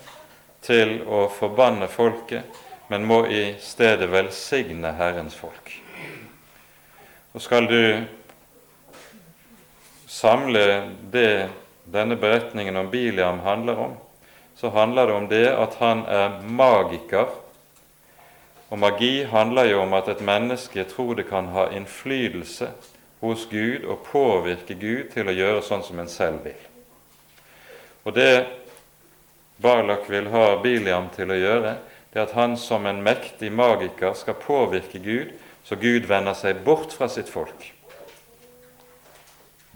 [0.65, 2.45] til å forbanne folket,
[2.93, 5.73] men må i stedet velsigne Herrens folk.
[7.33, 8.05] Og skal du
[10.07, 10.67] samle
[11.11, 11.49] det
[11.89, 14.01] denne beretningen om Biliam handler om,
[14.65, 17.27] så handler det om det at han er magiker.
[18.73, 22.71] Og magi handler jo om at et menneske tror det kan ha innflytelse
[23.21, 26.65] hos Gud og påvirke Gud til å gjøre sånn som en selv vil.
[28.09, 28.47] Og det
[29.61, 31.77] Barlak vil ha Biliam til å gjøre,
[32.09, 36.65] det er at han som en mektig magiker skal påvirke Gud, så Gud vender seg
[36.65, 37.69] bort fra sitt folk.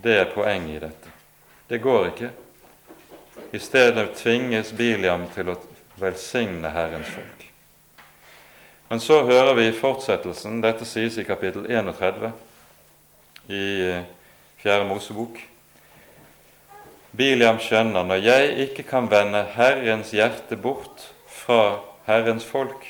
[0.01, 1.17] Det er poenget i dette.
[1.69, 2.37] Det går ikke.
[3.53, 5.57] I stedet tvinges Biliam til å
[5.99, 7.45] velsigne Herrens folk.
[8.89, 12.31] Men så hører vi i fortsettelsen, dette sies i kapittel 31
[13.53, 14.07] i eh,
[14.61, 15.41] Fjerde Mosebok.
[17.19, 22.87] Biliam skjønner når jeg ikke kan vende Herrens hjerte bort fra Herrens folk,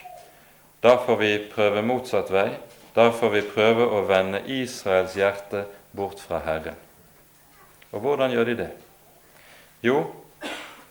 [0.82, 2.50] da får vi prøve motsatt vei.
[2.94, 6.78] Da får vi prøve å vende Israels hjerte bort fra Herren.
[7.94, 8.70] Og hvordan gjør de det?
[9.86, 10.00] Jo,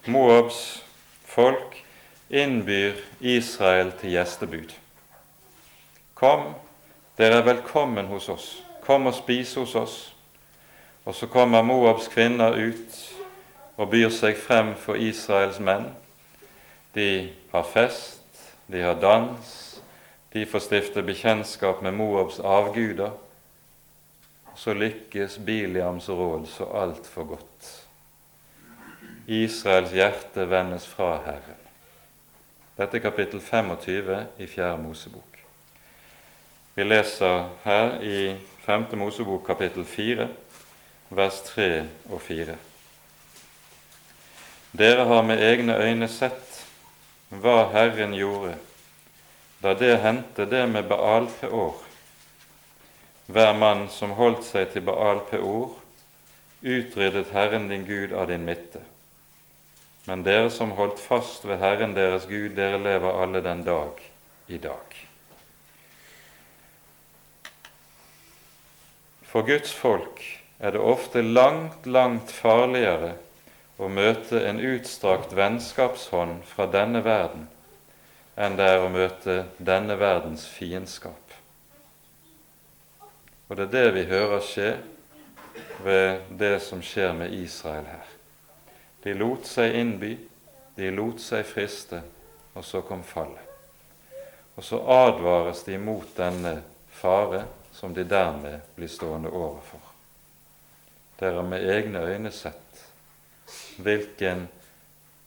[0.08, 0.84] Moabs
[1.26, 1.78] folk
[2.30, 4.72] innbyr Israel til gjestebud.
[6.18, 6.54] Kom,
[7.18, 8.48] dere er velkommen hos oss.
[8.84, 9.98] Kom og spis hos oss.
[11.06, 12.98] Og så kommer Moabs kvinner ut
[13.78, 15.92] og byr seg frem for Israels menn.
[16.96, 18.26] De har fest,
[18.68, 19.54] de har dans,
[20.34, 23.14] de får stifte bekjentskap med Moabs avguder
[24.58, 27.87] så lykkes Biliams råd så altfor godt.
[29.28, 31.64] Israels hjerte vendes fra Herren.
[32.78, 34.78] Dette er kapittel 25 i 4.
[34.80, 35.42] Mosebok.
[36.78, 38.86] Vi leser her i 5.
[38.96, 40.30] Mosebok kapittel 4,
[41.10, 41.68] vers 3
[42.10, 42.56] og 4.
[44.72, 46.64] Dere har med egne øyne sett
[47.30, 48.56] hva Herren gjorde
[49.60, 51.76] da det hendte det med Baal Peor,
[53.28, 55.74] hver mann som holdt seg til Baal Peor,
[56.62, 58.88] utryddet Herren din Gud av din midte.
[60.08, 64.00] Men dere som holdt fast ved Herren deres Gud, dere lever alle den dag
[64.48, 64.96] i dag.
[69.28, 70.24] For Guds folk
[70.64, 73.18] er det ofte langt, langt farligere
[73.78, 77.50] å møte en utstrakt vennskapshånd fra denne verden
[78.38, 81.34] enn det er å møte denne verdens fiendskap.
[83.48, 84.70] Og det er det vi hører skje
[85.84, 88.07] ved det som skjer med Israel her.
[89.08, 90.18] De lot seg innby,
[90.76, 92.02] de lot seg friste,
[92.60, 93.40] og så kom fallet.
[94.60, 96.58] Og så advares de mot denne
[96.92, 99.80] fare som de dermed blir stående overfor.
[101.22, 102.82] Dere har med egne øyne sett
[103.80, 104.50] hvilken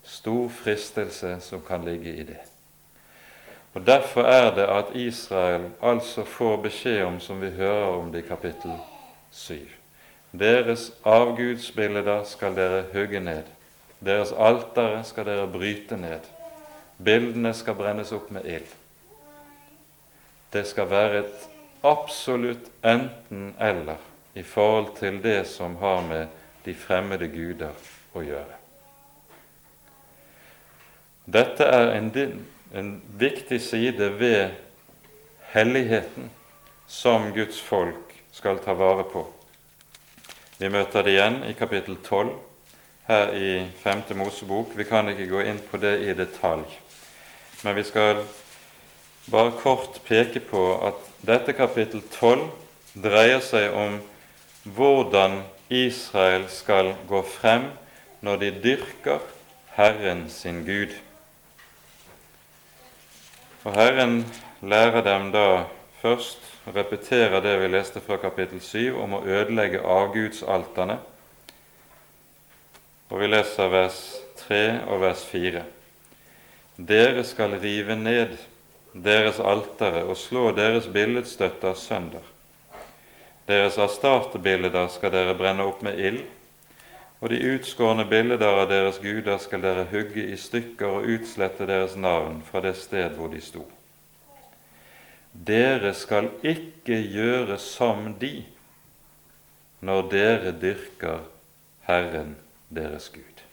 [0.04, 2.40] stor fristelse som kan ligge i det.
[3.72, 8.26] Og Derfor er det at Israel altså får beskjed om, som vi hører om det
[8.26, 8.76] i kapittel
[9.30, 9.56] 7
[10.36, 13.48] Deres avgudsbilder skal dere hugge ned.
[14.00, 16.24] Deres altere skal dere bryte ned.
[17.00, 18.68] Bildene skal brennes opp med ild.
[20.50, 21.48] Det skal være et
[21.86, 24.00] absolutt enten-eller
[24.34, 27.76] i forhold til det som har med de fremmede guder
[28.16, 28.56] å gjøre.
[31.30, 32.10] Dette er en
[32.74, 34.50] en viktig side ved
[35.50, 36.30] helligheten
[36.86, 39.24] som Guds folk skal ta vare på.
[40.58, 42.30] Vi møter det igjen i kapittel 12
[43.10, 44.02] her i 5.
[44.14, 44.76] Mosebok.
[44.78, 46.66] Vi kan ikke gå inn på det i detalj,
[47.64, 48.22] men vi skal
[49.30, 52.46] bare kort peke på at dette kapittel 12
[53.02, 53.98] dreier seg om
[54.64, 57.68] hvordan Israel skal gå frem
[58.24, 59.20] når de dyrker
[59.76, 60.94] Herren sin Gud.
[63.64, 64.24] Og Herren
[64.62, 65.46] lærer dem da
[66.00, 70.98] først å repetere det vi leste fra kapittel 7 om å ødelegge avgudsalterne.
[73.10, 74.00] Og vi leser vers
[74.44, 75.64] 3 og vers 4.
[76.78, 78.36] Dere skal rive ned
[78.94, 82.22] deres altere og slå deres billedstøtter sønder.
[83.50, 86.20] Deres astartebilder skal dere brenne opp med ild,
[87.20, 91.96] og de utskårne bilder av deres guder skal dere hugge i stykker og utslette deres
[91.98, 93.64] navn fra det sted hvor de sto.
[95.32, 98.44] Dere skal ikke gjøre som de
[99.82, 101.26] når dere dyrker
[101.90, 102.36] Herren
[102.70, 103.44] deres Gud.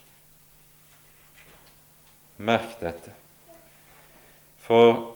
[2.38, 3.12] Merk dette.
[4.62, 5.16] For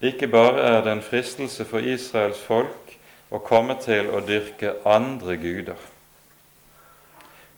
[0.00, 2.94] ikke bare er det en fristelse for Israels folk
[3.34, 5.80] å komme til å dyrke andre guder,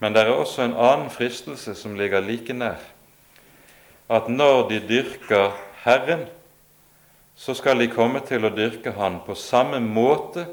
[0.00, 2.80] men det er også en annen fristelse som ligger like nær.
[4.08, 5.52] At når de dyrker
[5.84, 6.24] Herren,
[7.36, 10.46] så skal de komme til å dyrke Han på samme måte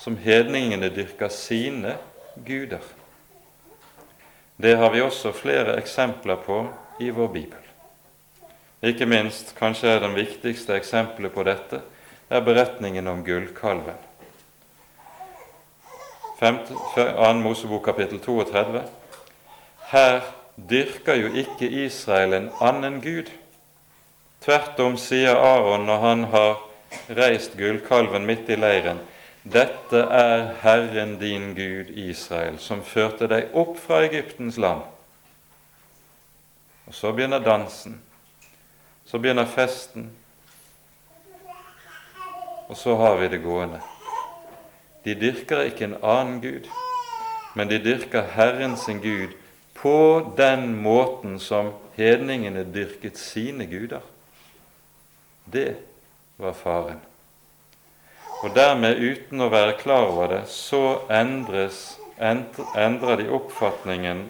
[0.00, 1.98] som hedningene dyrker sine
[2.46, 2.82] guder.
[4.62, 6.60] Det har vi også flere eksempler på
[7.02, 7.58] i vår bibel.
[8.82, 11.80] Ikke minst, kanskje er den viktigste eksempelet på dette,
[12.30, 13.98] er beretningen om gullkalven.
[16.38, 17.32] 2.
[17.42, 18.84] Mosebok kapittel 32.
[19.90, 20.20] Her
[20.70, 23.34] dyrker jo ikke Israel en annen gud.
[24.46, 26.62] Tvert om sier Aron når han har
[27.18, 29.02] reist gullkalven midt i leiren,
[29.42, 34.84] dette er Herren din Gud Israel, som førte deg opp fra Egyptens land.
[36.86, 37.98] Og så begynner dansen.
[39.04, 40.10] Så begynner festen.
[42.68, 43.82] Og så har vi det gående.
[45.04, 46.68] De dyrker ikke en annen gud,
[47.58, 49.34] men de dyrker Herren sin Gud
[49.74, 54.04] på den måten som hedningene dyrket sine guder.
[55.52, 55.74] Det
[56.38, 57.02] var faren.
[58.42, 64.24] Og dermed, uten å være klar over det, så endres, endrer de oppfatningen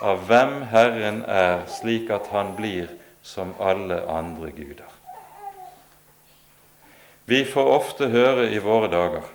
[0.00, 2.88] av hvem Herren er, slik at han blir
[3.22, 4.88] som alle andre guder.
[7.28, 9.26] Vi får ofte høre i våre dager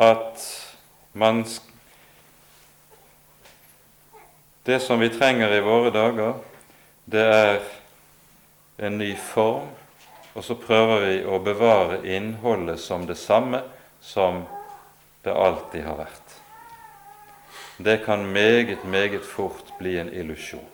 [0.00, 0.42] at
[1.12, 1.44] man
[4.66, 6.34] Det som vi trenger i våre dager,
[7.08, 7.62] det er
[8.78, 9.70] en ny form,
[10.40, 13.58] og så prøver vi å bevare innholdet som det samme
[14.00, 14.38] som
[15.20, 16.36] det alltid har vært.
[17.76, 20.64] Det kan meget, meget fort bli en illusjon.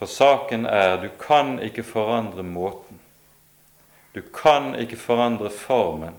[0.00, 2.98] For saken er du kan ikke forandre måten.
[4.12, 6.16] Du kan ikke forandre formen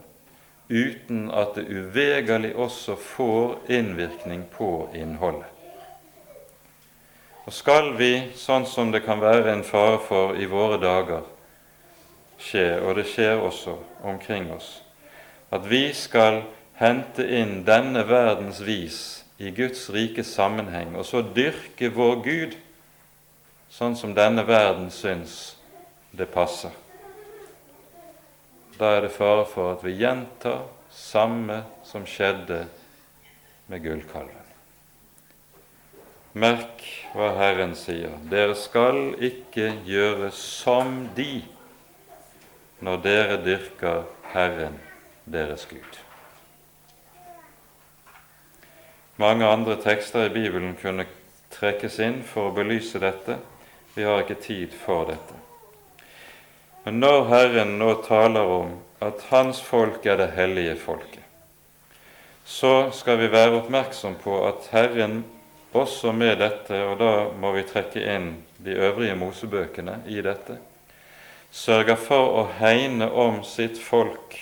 [0.69, 5.51] uten at det uvegerlig også får innvirkning på innholdet.
[7.43, 11.27] Og skal vi, sånn som det kan være en fare for i våre dager,
[12.39, 13.75] skje, og det skjer også
[14.07, 14.79] omkring oss,
[15.51, 16.43] at vi skal
[16.79, 18.99] hente inn denne verdens vis
[19.39, 22.57] i Guds rike sammenheng, og så dyrke vår Gud
[23.69, 25.55] sånn som denne verden syns
[26.11, 26.73] det passer.
[28.79, 32.63] Da er det fare for at vi gjentar samme som skjedde
[33.69, 34.35] med gullkalven.
[36.39, 38.13] Merk hva Herren sier.
[38.31, 41.41] Dere skal ikke gjøre som de
[42.79, 44.03] når dere dyrker
[44.33, 44.79] Herren
[45.29, 45.99] deres Gud.
[49.19, 51.05] Mange andre tekster i Bibelen kunne
[51.51, 53.35] trekkes inn for å belyse dette.
[53.95, 55.35] Vi har ikke tid for dette.
[56.85, 61.25] Men når Herren nå taler om at Hans folk er det hellige folket,
[62.45, 65.19] så skal vi være oppmerksom på at Herren
[65.75, 70.57] også med dette, og da må vi trekke inn de øvrige Mosebøkene i dette,
[71.51, 74.37] sørger for å hegne om sitt folk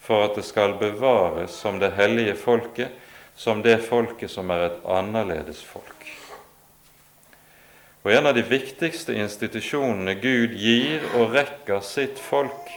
[0.00, 2.90] for at det skal bevares som det hellige folket,
[3.36, 6.08] som det folket som er et annerledes folk.
[8.02, 12.70] Og En av de viktigste institusjonene Gud gir og rekker sitt folk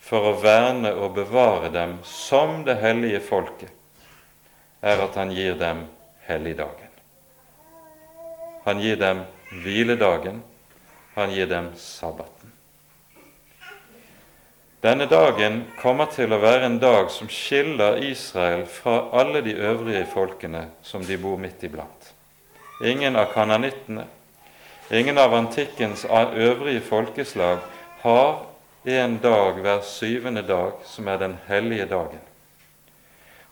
[0.00, 3.72] for å verne og bevare dem som det hellige folket,
[4.80, 5.84] er at han gir dem
[6.28, 6.88] helligdagen.
[8.64, 9.24] Han gir dem
[9.64, 10.42] hviledagen,
[11.14, 12.39] han gir dem sabbaten.
[14.80, 20.06] Denne dagen kommer til å være en dag som skiller Israel fra alle de øvrige
[20.08, 22.14] folkene som de bor midt iblant.
[22.80, 24.06] Ingen av kananittene,
[24.88, 27.60] ingen av antikkens øvrige folkeslag
[28.00, 28.40] har
[28.88, 32.24] en dag hver syvende dag som er den hellige dagen,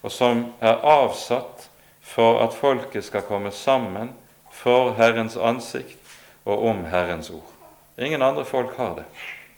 [0.00, 1.68] og som er avsatt
[2.00, 4.14] for at folket skal komme sammen
[4.48, 6.16] for Herrens ansikt
[6.48, 7.52] og om Herrens ord.
[8.00, 9.10] Ingen andre folk har det.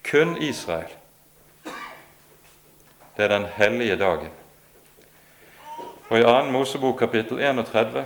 [0.02, 0.90] Kun Israel.
[3.16, 4.30] Det er den hellige dagen.
[6.10, 6.50] Og I 2.
[6.50, 8.04] Mosebok kapittel 31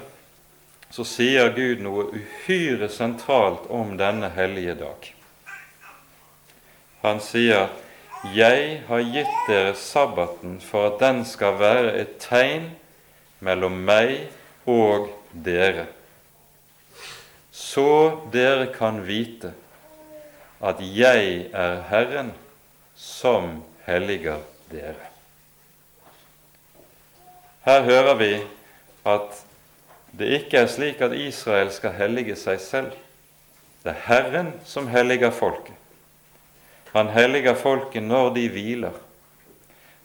[0.95, 5.09] så sier Gud noe uhyre sentralt om denne hellige dag.
[7.03, 7.69] Han sier,
[8.35, 12.71] 'Jeg har gitt dere sabbaten for at den skal være et tegn
[13.41, 14.29] mellom meg
[14.67, 15.87] og dere.'
[17.53, 19.53] Så dere kan vite
[20.61, 22.33] at jeg er Herren
[22.95, 24.41] som helliger
[24.71, 25.11] dere.
[27.65, 28.33] Her hører vi
[29.09, 29.41] at
[30.19, 32.93] det ikke er slik at Israel skal hellige seg selv.
[33.83, 35.75] Det er Herren som helliger folket.
[36.95, 38.93] Han helliger folket når de hviler,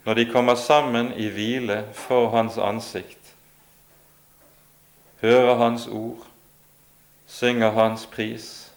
[0.06, 3.36] når de kommer sammen i hvile for Hans ansikt,
[5.22, 6.26] hører Hans ord,
[7.28, 8.72] synger Hans pris.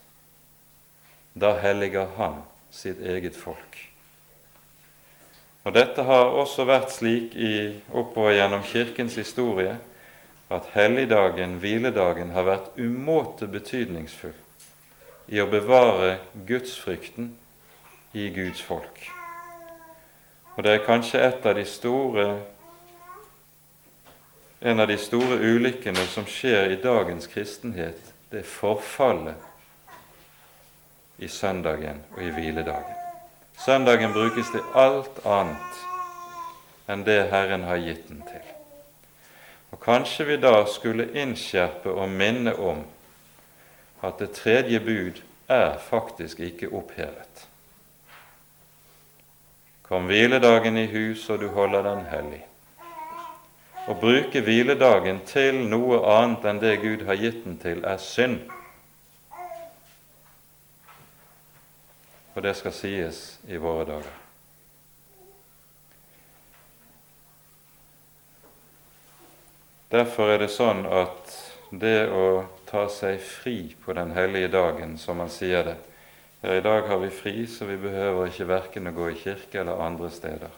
[1.34, 3.91] Da helliger Han sitt eget folk.
[5.62, 9.76] Og Dette har også vært slik i, oppover gjennom Kirkens historie
[10.52, 14.34] at helligdagen, hviledagen, har vært umåte betydningsfull
[15.32, 17.30] i å bevare gudsfrykten
[18.12, 19.06] i Guds folk.
[20.56, 22.26] Og det er kanskje et av de store
[24.62, 27.98] en av de store ulykkene som skjer i dagens kristenhet,
[28.30, 29.34] det er forfallet
[31.18, 33.01] i søndagen og i hviledagen.
[33.58, 35.82] Søndagen brukes til alt annet
[36.90, 38.44] enn det Herren har gitt den til.
[39.72, 42.82] Og Kanskje vi da skulle innskjerpe og minne om
[44.02, 47.46] at det tredje bud er faktisk ikke opphevet.
[49.82, 52.42] Kom hviledagen i hus, og du holder den hellig.
[53.88, 58.40] Å bruke hviledagen til noe annet enn det Gud har gitt den til, er synd.
[62.34, 64.18] Og det skal sies i våre dager.
[69.92, 71.34] Derfor er det sånn at
[71.68, 75.76] det å ta seg fri på den hellige dagen, som man sier det,
[76.40, 79.60] ja, I dag har vi fri, så vi behøver ikke verken å gå i kirke
[79.60, 80.56] eller andre steder.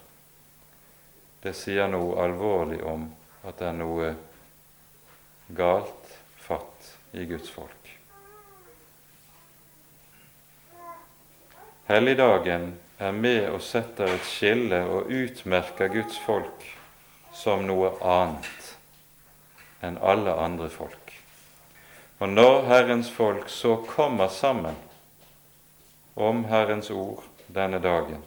[1.42, 3.10] Det sier noe alvorlig om
[3.44, 4.14] at det er noe
[5.52, 7.83] galt fatt i Guds folk.
[11.88, 16.64] Helligdagen er med og setter et skille og utmerker Guds folk
[17.34, 18.70] som noe annet
[19.84, 21.12] enn alle andre folk.
[22.22, 24.78] Og når Herrens folk så kommer sammen
[26.14, 28.22] om Herrens ord denne dagen,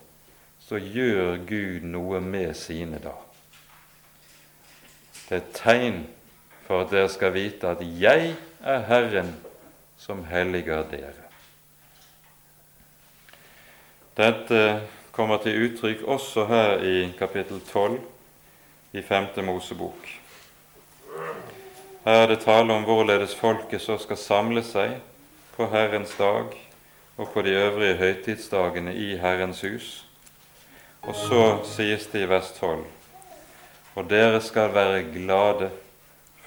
[0.61, 3.15] så gjør Gud noe med sine da.
[5.27, 6.03] Det er et tegn
[6.67, 9.35] for at dere skal vite at 'jeg er Herren
[9.97, 11.26] som helliger dere'.
[14.17, 14.81] Dette
[15.13, 17.99] kommer til uttrykk også her i kapittel 12
[18.97, 19.27] i 5.
[19.45, 20.07] Mosebok.
[22.05, 24.95] Her er det tale om hvorledes folket så skal samle seg
[25.53, 26.55] på Herrens dag
[27.17, 30.05] og på de øvrige høytidsdagene i Herrens hus.
[31.03, 31.43] Og så
[31.75, 32.83] sies det i 12.:
[33.95, 35.69] Og dere skal være glade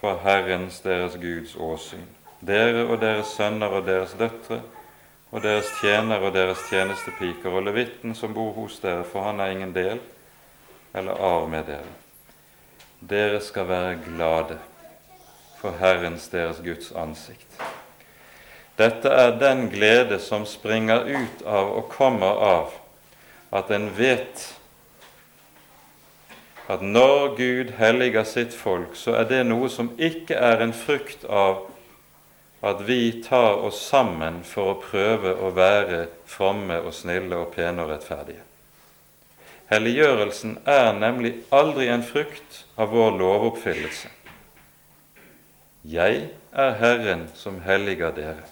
[0.01, 2.07] for Herrens deres Guds åsyn,
[2.41, 4.62] dere og deres sønner og deres døtre,
[5.31, 9.55] og deres tjenere og deres tjenestepiker, og levitten som bor hos dere, for han har
[9.55, 10.01] ingen del
[10.95, 11.95] eller arv med dere.
[13.01, 14.59] Dere skal være glade
[15.61, 17.61] for Herrens deres Guds ansikt.
[18.81, 22.78] Dette er den glede som springer ut av og kommer av
[23.53, 24.47] at en vet
[26.70, 31.24] at når Gud helliger sitt folk, så er det noe som ikke er en frukt
[31.26, 31.66] av
[32.61, 37.84] at vi tar oss sammen for å prøve å være fromme og snille og pene
[37.84, 38.44] og rettferdige.
[39.70, 44.11] Helliggjørelsen er nemlig aldri en frukt av vår lovoppfyllelse.
[45.86, 48.48] Jeg er Herren som helliger dere.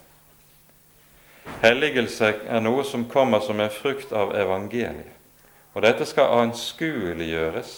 [1.61, 5.17] Helligelse er noe som kommer som en frukt av evangeliet.
[5.75, 7.75] Og dette skal anskueliggjøres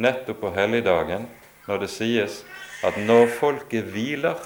[0.00, 1.26] nettopp på helligdagen
[1.66, 2.40] når det sies
[2.86, 4.38] at når folket hviler,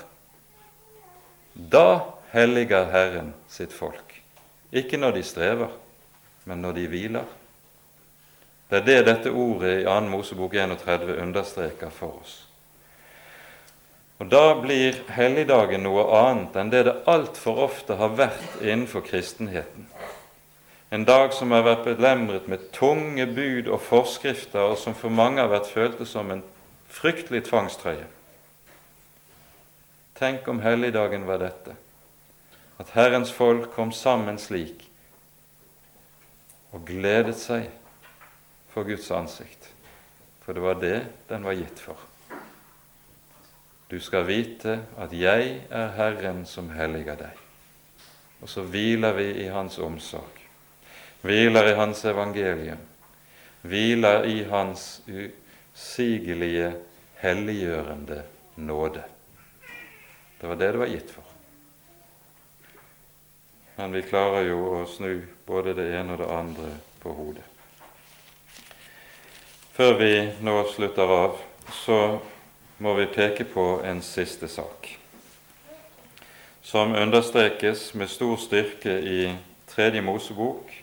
[1.55, 4.23] da helliger Herren sitt folk.
[4.73, 5.73] Ikke når de strever,
[6.45, 7.29] men når de hviler.
[8.71, 10.01] Det er det dette ordet i 2.
[10.09, 12.39] Mosebok 31 understreker for oss.
[14.23, 19.89] Og Da blir helligdagen noe annet enn det det altfor ofte har vært innenfor kristenheten.
[20.93, 25.41] En dag som har vært belemret med tunge bud og forskrifter, og som for mange
[25.41, 26.45] har vært føltes som en
[26.93, 28.07] fryktelig tvangstrøye.
[30.23, 31.73] Tenk om helligdagen var dette,
[32.79, 34.85] at Herrens folk kom sammen slik
[36.71, 37.65] og gledet seg
[38.71, 39.65] for Guds ansikt,
[40.45, 41.99] for det var det den var gitt for.
[43.91, 47.41] Du skal vite at jeg er Herren som helliger deg.
[48.47, 50.39] Og så hviler vi i Hans omsorg,
[51.27, 52.87] hviler i Hans evangelium,
[53.67, 56.77] hviler i Hans usigelige,
[57.25, 58.21] helliggjørende
[58.71, 59.03] nåde.
[60.43, 61.25] Det var det det var gitt for.
[63.77, 67.45] Men vi klarer jo å snu både det ene og det andre på hodet.
[69.71, 70.09] Før vi
[70.43, 71.37] nå slutter av,
[71.71, 71.99] så
[72.83, 74.89] må vi peke på en siste sak,
[76.63, 79.21] som understrekes med stor styrke i
[79.71, 80.75] Tredje Mosebok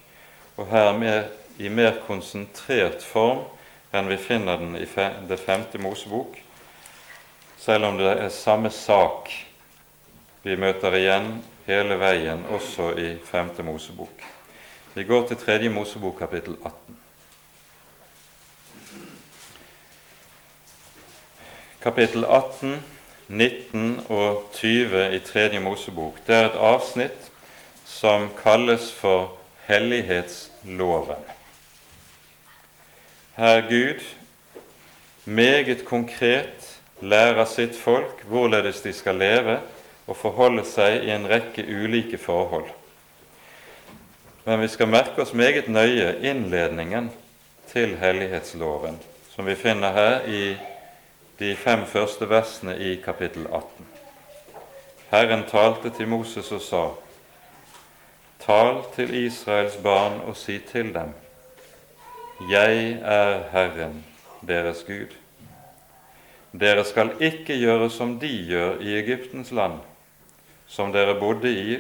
[0.55, 1.28] og her mer,
[1.60, 3.43] i mer konsentrert form
[3.91, 4.88] enn vi finner den i
[5.28, 6.39] det femte Mosebok,
[7.60, 9.36] selv om det er samme sak
[10.43, 11.33] vi møter igjen
[11.67, 14.23] hele veien også i femte Mosebok.
[14.93, 16.97] Vi går til tredje Mosebok, kapittel 18.
[21.81, 22.83] Kapittel 18,
[23.27, 27.27] 19 og 20 i tredje Mosebok det er et avsnitt
[27.85, 29.35] som kalles for
[29.67, 31.27] hellighetsloven.
[33.37, 34.01] Her Gud
[35.25, 39.59] meget konkret lærer sitt folk hvorledes de skal leve
[40.10, 42.68] og forholde seg i en rekke ulike forhold.
[44.45, 47.12] Men vi skal merke oss meget nøye innledningen
[47.70, 48.97] til hellighetsloven,
[49.36, 50.43] som vi finner her i
[51.39, 53.86] de fem første versene i kapittel 18.
[55.12, 56.84] Herren talte til Moses og sa:"
[58.39, 61.14] Tal til Israels barn og si til dem:"
[62.49, 64.05] Jeg er Herren,
[64.47, 65.14] deres Gud.
[66.60, 69.74] Dere skal ikke gjøre som de gjør i Egyptens land,
[70.70, 71.78] som dere bodde i,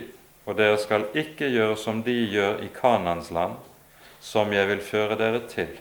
[0.49, 3.59] og dere skal ikke gjøre som de gjør i Kanans land,
[4.19, 5.75] som jeg vil føre dere til.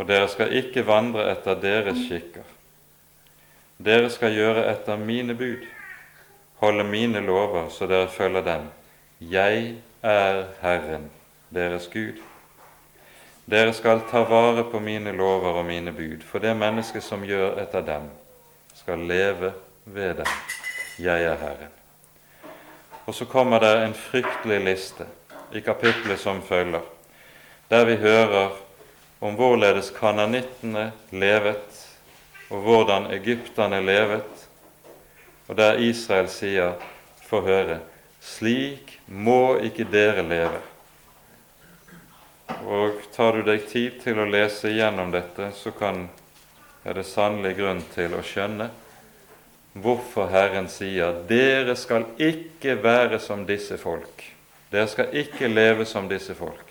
[0.00, 2.46] Og dere skal ikke vandre etter deres skikker.
[3.80, 5.66] Dere skal gjøre etter mine bud,
[6.60, 8.68] holde mine lover så dere følger dem.
[9.20, 11.10] Jeg er Herren,
[11.52, 12.20] deres Gud.
[13.50, 17.60] Dere skal ta vare på mine lover og mine bud, for det mennesket som gjør
[17.60, 18.08] etter dem,
[18.74, 19.52] skal leve
[19.84, 20.32] ved dem.
[20.98, 21.79] Jeg er Herren.
[23.10, 25.04] Og så kommer det en fryktelig liste
[25.50, 26.84] i kapitlet som følger,
[27.68, 28.52] der vi hører
[29.18, 31.80] om hvorledes kananittene levet,
[32.54, 34.44] og hvordan egypterne levet,
[35.48, 36.76] og der Israel sier,
[37.26, 37.80] få høre,
[38.22, 40.60] slik må ikke dere leve.
[42.62, 46.04] Og tar du deg tid til å lese gjennom dette, så kan,
[46.86, 48.70] er det sannelig grunn til å skjønne
[49.72, 54.24] hvorfor Herren sier dere skal ikke være som disse folk.
[54.70, 56.66] Dere skal ikke leve som disse folk.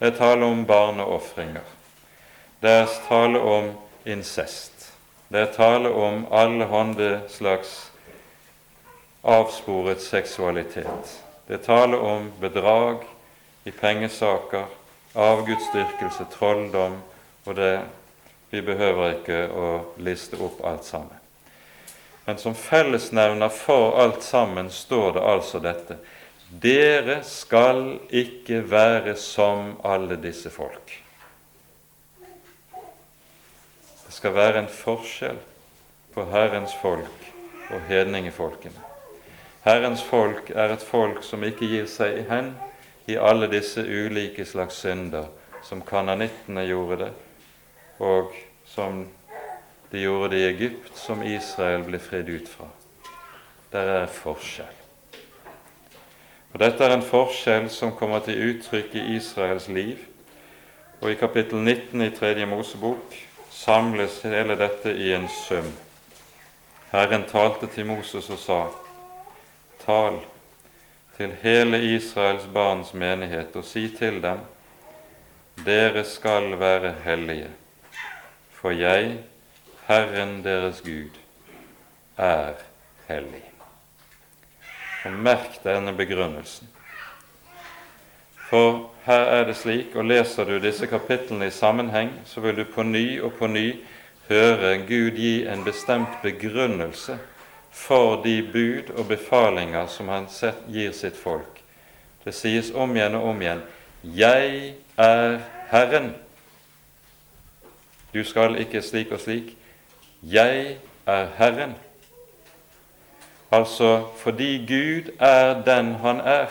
[0.00, 1.66] Det er tale om barneofringer.
[2.62, 3.70] Det er tale om
[4.06, 4.92] incest.
[5.28, 7.90] Det er tale om alle hånde slags
[9.22, 11.20] avsporet seksualitet.
[11.46, 13.04] Det er tale om bedrag
[13.64, 14.66] i pengesaker,
[15.14, 17.00] avgudsdyrkelse, trolldom
[17.44, 17.80] og det
[18.50, 19.66] Vi behøver ikke å
[20.02, 21.19] liste opp alt sammen.
[22.30, 25.96] Men som fellesnevner for alt sammen står det altså dette
[26.62, 30.92] Dere skal ikke være som alle disse folk.
[34.06, 35.42] Det skal være en forskjell
[36.14, 37.28] på Herrens folk
[37.74, 38.78] og hedningefolkene.
[39.66, 42.52] Herrens folk er et folk som ikke gir seg hen
[43.10, 45.26] i alle disse ulike slags synder,
[45.66, 47.14] som kananittene gjorde det,
[47.98, 48.38] og
[48.70, 49.08] som
[49.90, 52.68] de gjorde det i Egypt, som Israel ble fridd ut fra.
[53.72, 54.76] Der er forskjell.
[56.52, 59.98] Og Dette er en forskjell som kommer til uttrykk i Israels liv.
[61.00, 63.14] Og i kapittel 19 i Tredje Mosebok
[63.50, 65.70] samles hele dette i en sum.
[66.90, 68.62] Herren talte til Moses og sa:"
[69.86, 70.18] Tal,
[71.16, 74.38] til hele Israels barns menighet og si til dem:"
[75.64, 77.50] Dere skal være hellige,
[78.50, 79.18] for jeg,
[79.90, 81.16] Herren deres Gud,
[82.16, 82.52] er
[83.08, 83.42] hellig.
[85.04, 86.68] Og Merk denne begrunnelsen.
[88.50, 92.64] For her er det slik, og leser du disse kapitlene i sammenheng, så vil du
[92.70, 93.66] på ny og på ny
[94.28, 97.18] høre Gud gi en bestemt begrunnelse
[97.74, 100.30] for de bud og befalinger som han
[100.70, 101.62] gir sitt folk.
[102.24, 103.62] Det sies om igjen og om igjen
[104.02, 105.40] 'Jeg er
[105.72, 106.14] Herren'.
[108.14, 109.56] Du skal ikke slik og slik.
[110.22, 111.78] 'Jeg er Herren'.
[113.50, 116.46] Altså fordi Gud er den han er,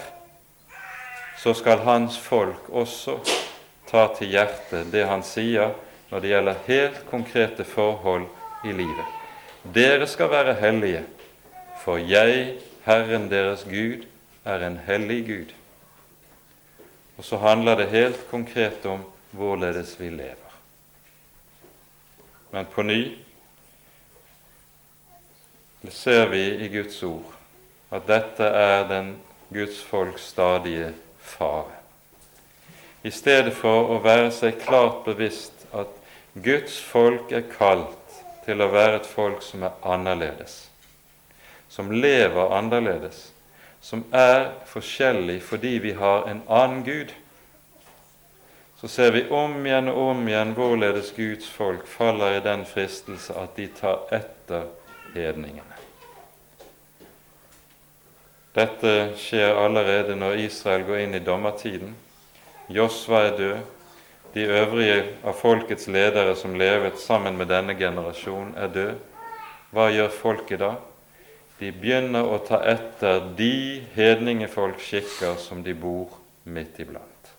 [1.38, 3.20] så skal hans folk også
[3.88, 5.72] ta til hjertet det han sier
[6.10, 8.26] når det gjelder helt konkrete forhold
[8.66, 9.06] i livet.
[9.76, 11.06] Dere skal være hellige,
[11.84, 14.04] for jeg, Herren deres Gud,
[14.46, 15.54] er en hellig Gud.
[17.18, 20.54] Og så handler det helt konkret om hvorledes vi lever.
[22.52, 23.16] Men på ny
[25.88, 27.36] ser vi i Guds ord
[27.90, 29.14] at dette er den
[29.50, 31.78] Guds folks stadige fare.
[33.04, 35.96] I stedet for å være seg klart bevisst at
[36.36, 40.68] Guds folk er kalt til å være et folk som er annerledes,
[41.70, 43.30] som lever annerledes,
[43.82, 47.16] som er forskjellig fordi vi har en annen Gud,
[48.80, 53.36] så ser vi om igjen og om igjen hvorledes Guds folk faller i den fristelse
[53.36, 54.70] at de tar etter
[55.16, 55.69] hedningene.
[58.60, 61.93] Dette skjer allerede når Israel går inn i dommertiden.
[62.68, 63.60] Josva er død.
[64.34, 68.97] De øvrige av folkets ledere som levet sammen med denne generasjon, er død.
[69.72, 70.74] Hva gjør folket da?
[71.60, 77.32] De begynner å ta etter de hedningefolkskikker som de bor midt iblant.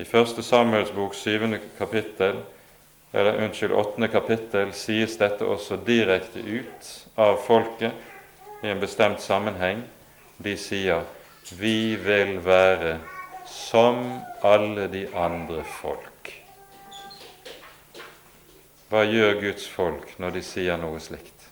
[0.00, 2.40] I første Samuels bok, syvende kapittel,
[3.12, 8.11] eller unnskyld, åttende kapittel, sies dette også direkte ut av folket
[8.62, 9.82] i en bestemt sammenheng.
[10.38, 11.04] De sier
[11.50, 12.98] 'Vi vil være
[13.46, 16.42] som alle de andre folk'.
[18.88, 21.48] Hva gjør Guds folk når de sier noe slikt?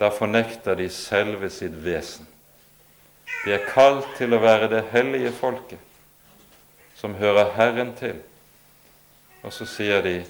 [0.00, 2.26] Da fornekter de selve sitt vesen.
[3.44, 5.82] De er kalt til å være det hellige folket,
[6.94, 8.22] som hører Herren til.
[9.42, 10.24] Og så sier de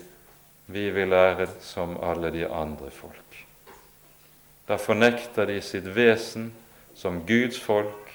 [0.66, 3.25] vi vil være som alle de andre folk.
[4.66, 6.50] Da fornekter de sitt vesen
[6.94, 8.10] som Guds folk,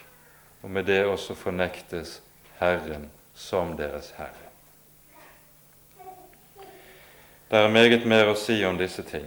[0.62, 2.20] og med det også fornektes
[2.60, 4.50] Herren som deres Herre.
[7.52, 9.26] Det er meget mer å si om disse ting.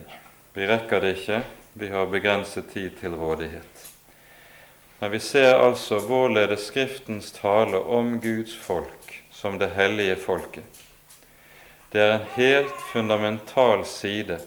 [0.55, 1.41] Vi rekker det ikke,
[1.75, 3.89] vi har begrenset tid til rådighet.
[5.01, 10.65] Men vi ser altså hvorledes Skriftens tale om Guds folk som det hellige folket.
[11.93, 14.39] Det er en helt fundamental side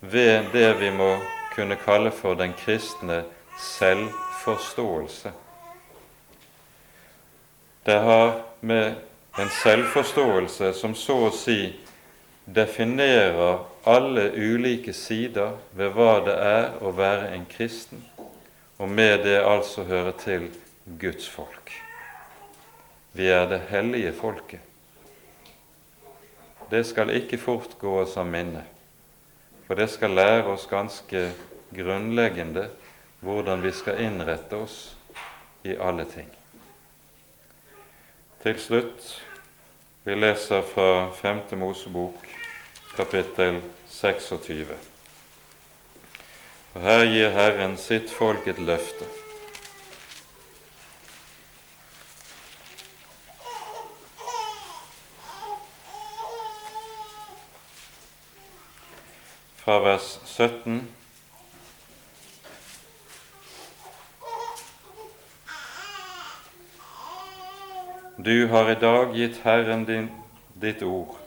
[0.00, 1.10] ved det vi må
[1.58, 3.24] kunne kalle for den kristne
[3.58, 5.32] selvforståelse.
[7.82, 8.94] Det har med
[9.38, 11.72] en selvforståelse som så å si
[12.44, 18.06] definerer alle ulike sider ved hva det er å være en kristen,
[18.78, 20.48] og med det altså høre til
[21.00, 21.74] Guds folk.
[23.18, 24.60] Vi er det hellige folket.
[26.70, 28.62] Det skal ikke fort gå oss av minne,
[29.68, 31.26] for det skal lære oss ganske
[31.76, 32.70] grunnleggende
[33.20, 34.96] hvordan vi skal innrette oss
[35.64, 36.30] i alle ting.
[38.42, 39.10] Til slutt
[40.08, 41.58] vi leser fra 5.
[41.60, 42.16] Mosebok,
[42.96, 43.60] kapittel
[43.92, 44.72] 26.
[46.74, 49.04] Og Her gir Herren sitt folk et løfte.
[59.68, 60.88] Fra vers 17
[68.16, 70.08] Du har i dag gitt Herren din,
[70.56, 71.18] ditt ord,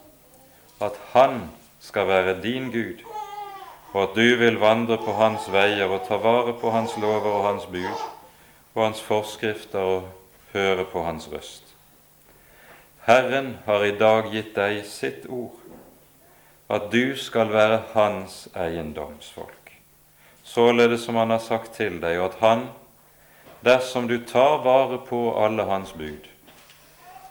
[0.81, 1.51] at Han
[1.85, 3.05] skal være din Gud,
[3.93, 7.45] og at du vil vandre på Hans veier og ta vare på Hans lover og
[7.51, 7.93] Hans bud
[8.73, 10.09] og Hans forskrifter og
[10.57, 11.75] høre på Hans røst.
[13.05, 15.60] Herren har i dag gitt deg sitt ord,
[16.71, 19.73] at du skal være Hans eiendomsfolk,
[20.43, 22.67] således som Han har sagt til deg, og at Han,
[23.65, 26.29] dersom du tar vare på alle Hans bud,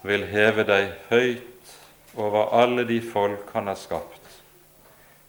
[0.03, 1.73] vil heve deg høyt
[2.17, 4.21] over alle de folk han har skapt,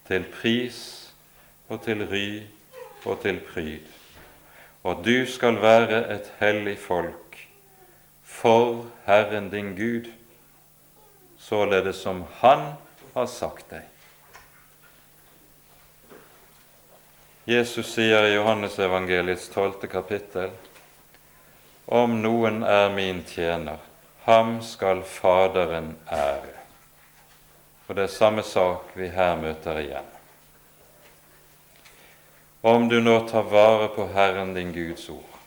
[0.07, 0.79] til pris
[1.69, 2.27] og til ry
[3.05, 3.87] og til pryd,
[4.83, 7.37] og du skal være et hellig folk
[8.23, 10.11] for Herren din Gud,
[11.37, 12.73] således som Han
[13.13, 13.90] har sagt deg.
[17.45, 20.51] Jesus sier i Johannesevangeliets tolvte kapittel
[21.89, 23.79] om noen er min tjener,
[24.27, 26.53] Ham skal Faderen ære.
[27.87, 30.11] Og det er samme sak vi her møter igjen.
[32.61, 35.39] Om du nå tar vare på Herren din Guds ord,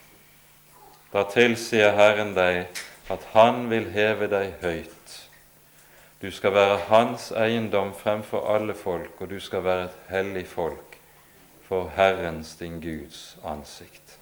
[1.14, 2.64] da tilsier Herren deg
[3.06, 5.14] at Han vil heve deg høyt.
[6.18, 10.93] Du skal være Hans eiendom fremfor alle folk, og du skal være et hellig folk
[11.74, 14.18] for Herrens din Guds ansikt.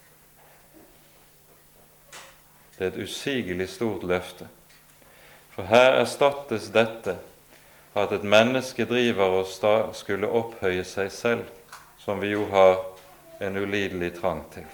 [2.79, 4.47] Det er et usigelig stort løfte.
[5.53, 7.19] For her erstattes dette
[7.93, 11.43] at et menneske driver og skulle opphøye seg selv,
[12.01, 12.81] som vi jo har
[13.45, 14.65] en ulidelig trang til,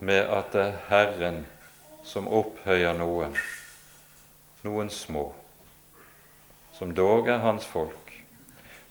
[0.00, 1.40] med at det er Herren
[2.02, 3.38] som opphøyer noen,
[4.66, 5.28] noen små,
[6.74, 8.12] som dog er Hans folk,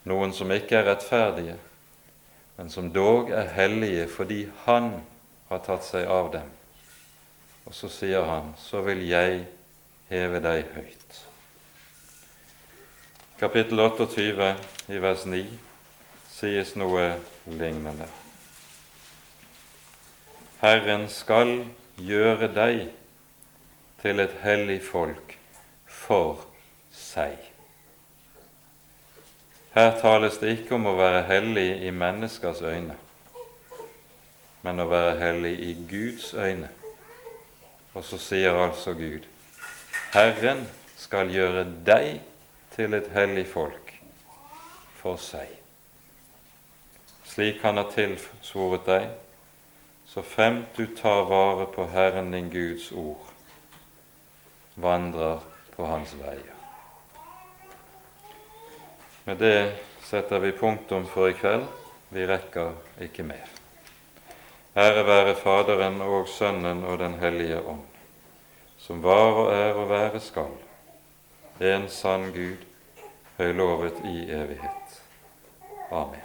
[0.07, 1.59] noen som ikke er rettferdige,
[2.57, 4.91] men som dog er hellige fordi Han
[5.49, 6.49] har tatt seg av dem.
[7.65, 9.45] Og så sier han, så vil jeg
[10.09, 11.19] heve deg høyt.
[13.39, 14.49] Kapittel 28
[14.93, 15.45] i vers 9
[16.33, 17.13] sies noe
[17.47, 18.09] lignende.
[20.63, 21.55] Herren skal
[21.99, 22.85] gjøre deg
[24.03, 25.37] til et hellig folk
[25.87, 26.45] for
[26.91, 27.52] seg.
[29.73, 32.93] Her tales det ikke om å være hellig i menneskers øyne,
[34.61, 36.69] men å være hellig i Guds øyne.
[37.93, 39.25] Og så sier altså Gud,
[40.13, 40.67] Herren
[40.97, 42.21] skal gjøre deg
[42.75, 43.93] til et hellig folk
[45.01, 45.49] for seg.
[47.33, 49.09] Slik han har tilsvoret deg,
[50.05, 53.25] så fremt du tar vare på Herren din Guds ord,
[54.77, 55.41] vandrer
[55.73, 56.52] på hans veier.
[59.25, 61.63] Med det setter vi punktum for i kveld.
[62.09, 63.47] Vi rekker ikke mer.
[64.75, 67.85] Ære være Faderen og Sønnen og Den hellige ånd,
[68.77, 70.51] som var og er og være skal,
[71.61, 72.65] en sann Gud,
[73.37, 75.01] høylovet i evighet.
[75.91, 76.22] Amen.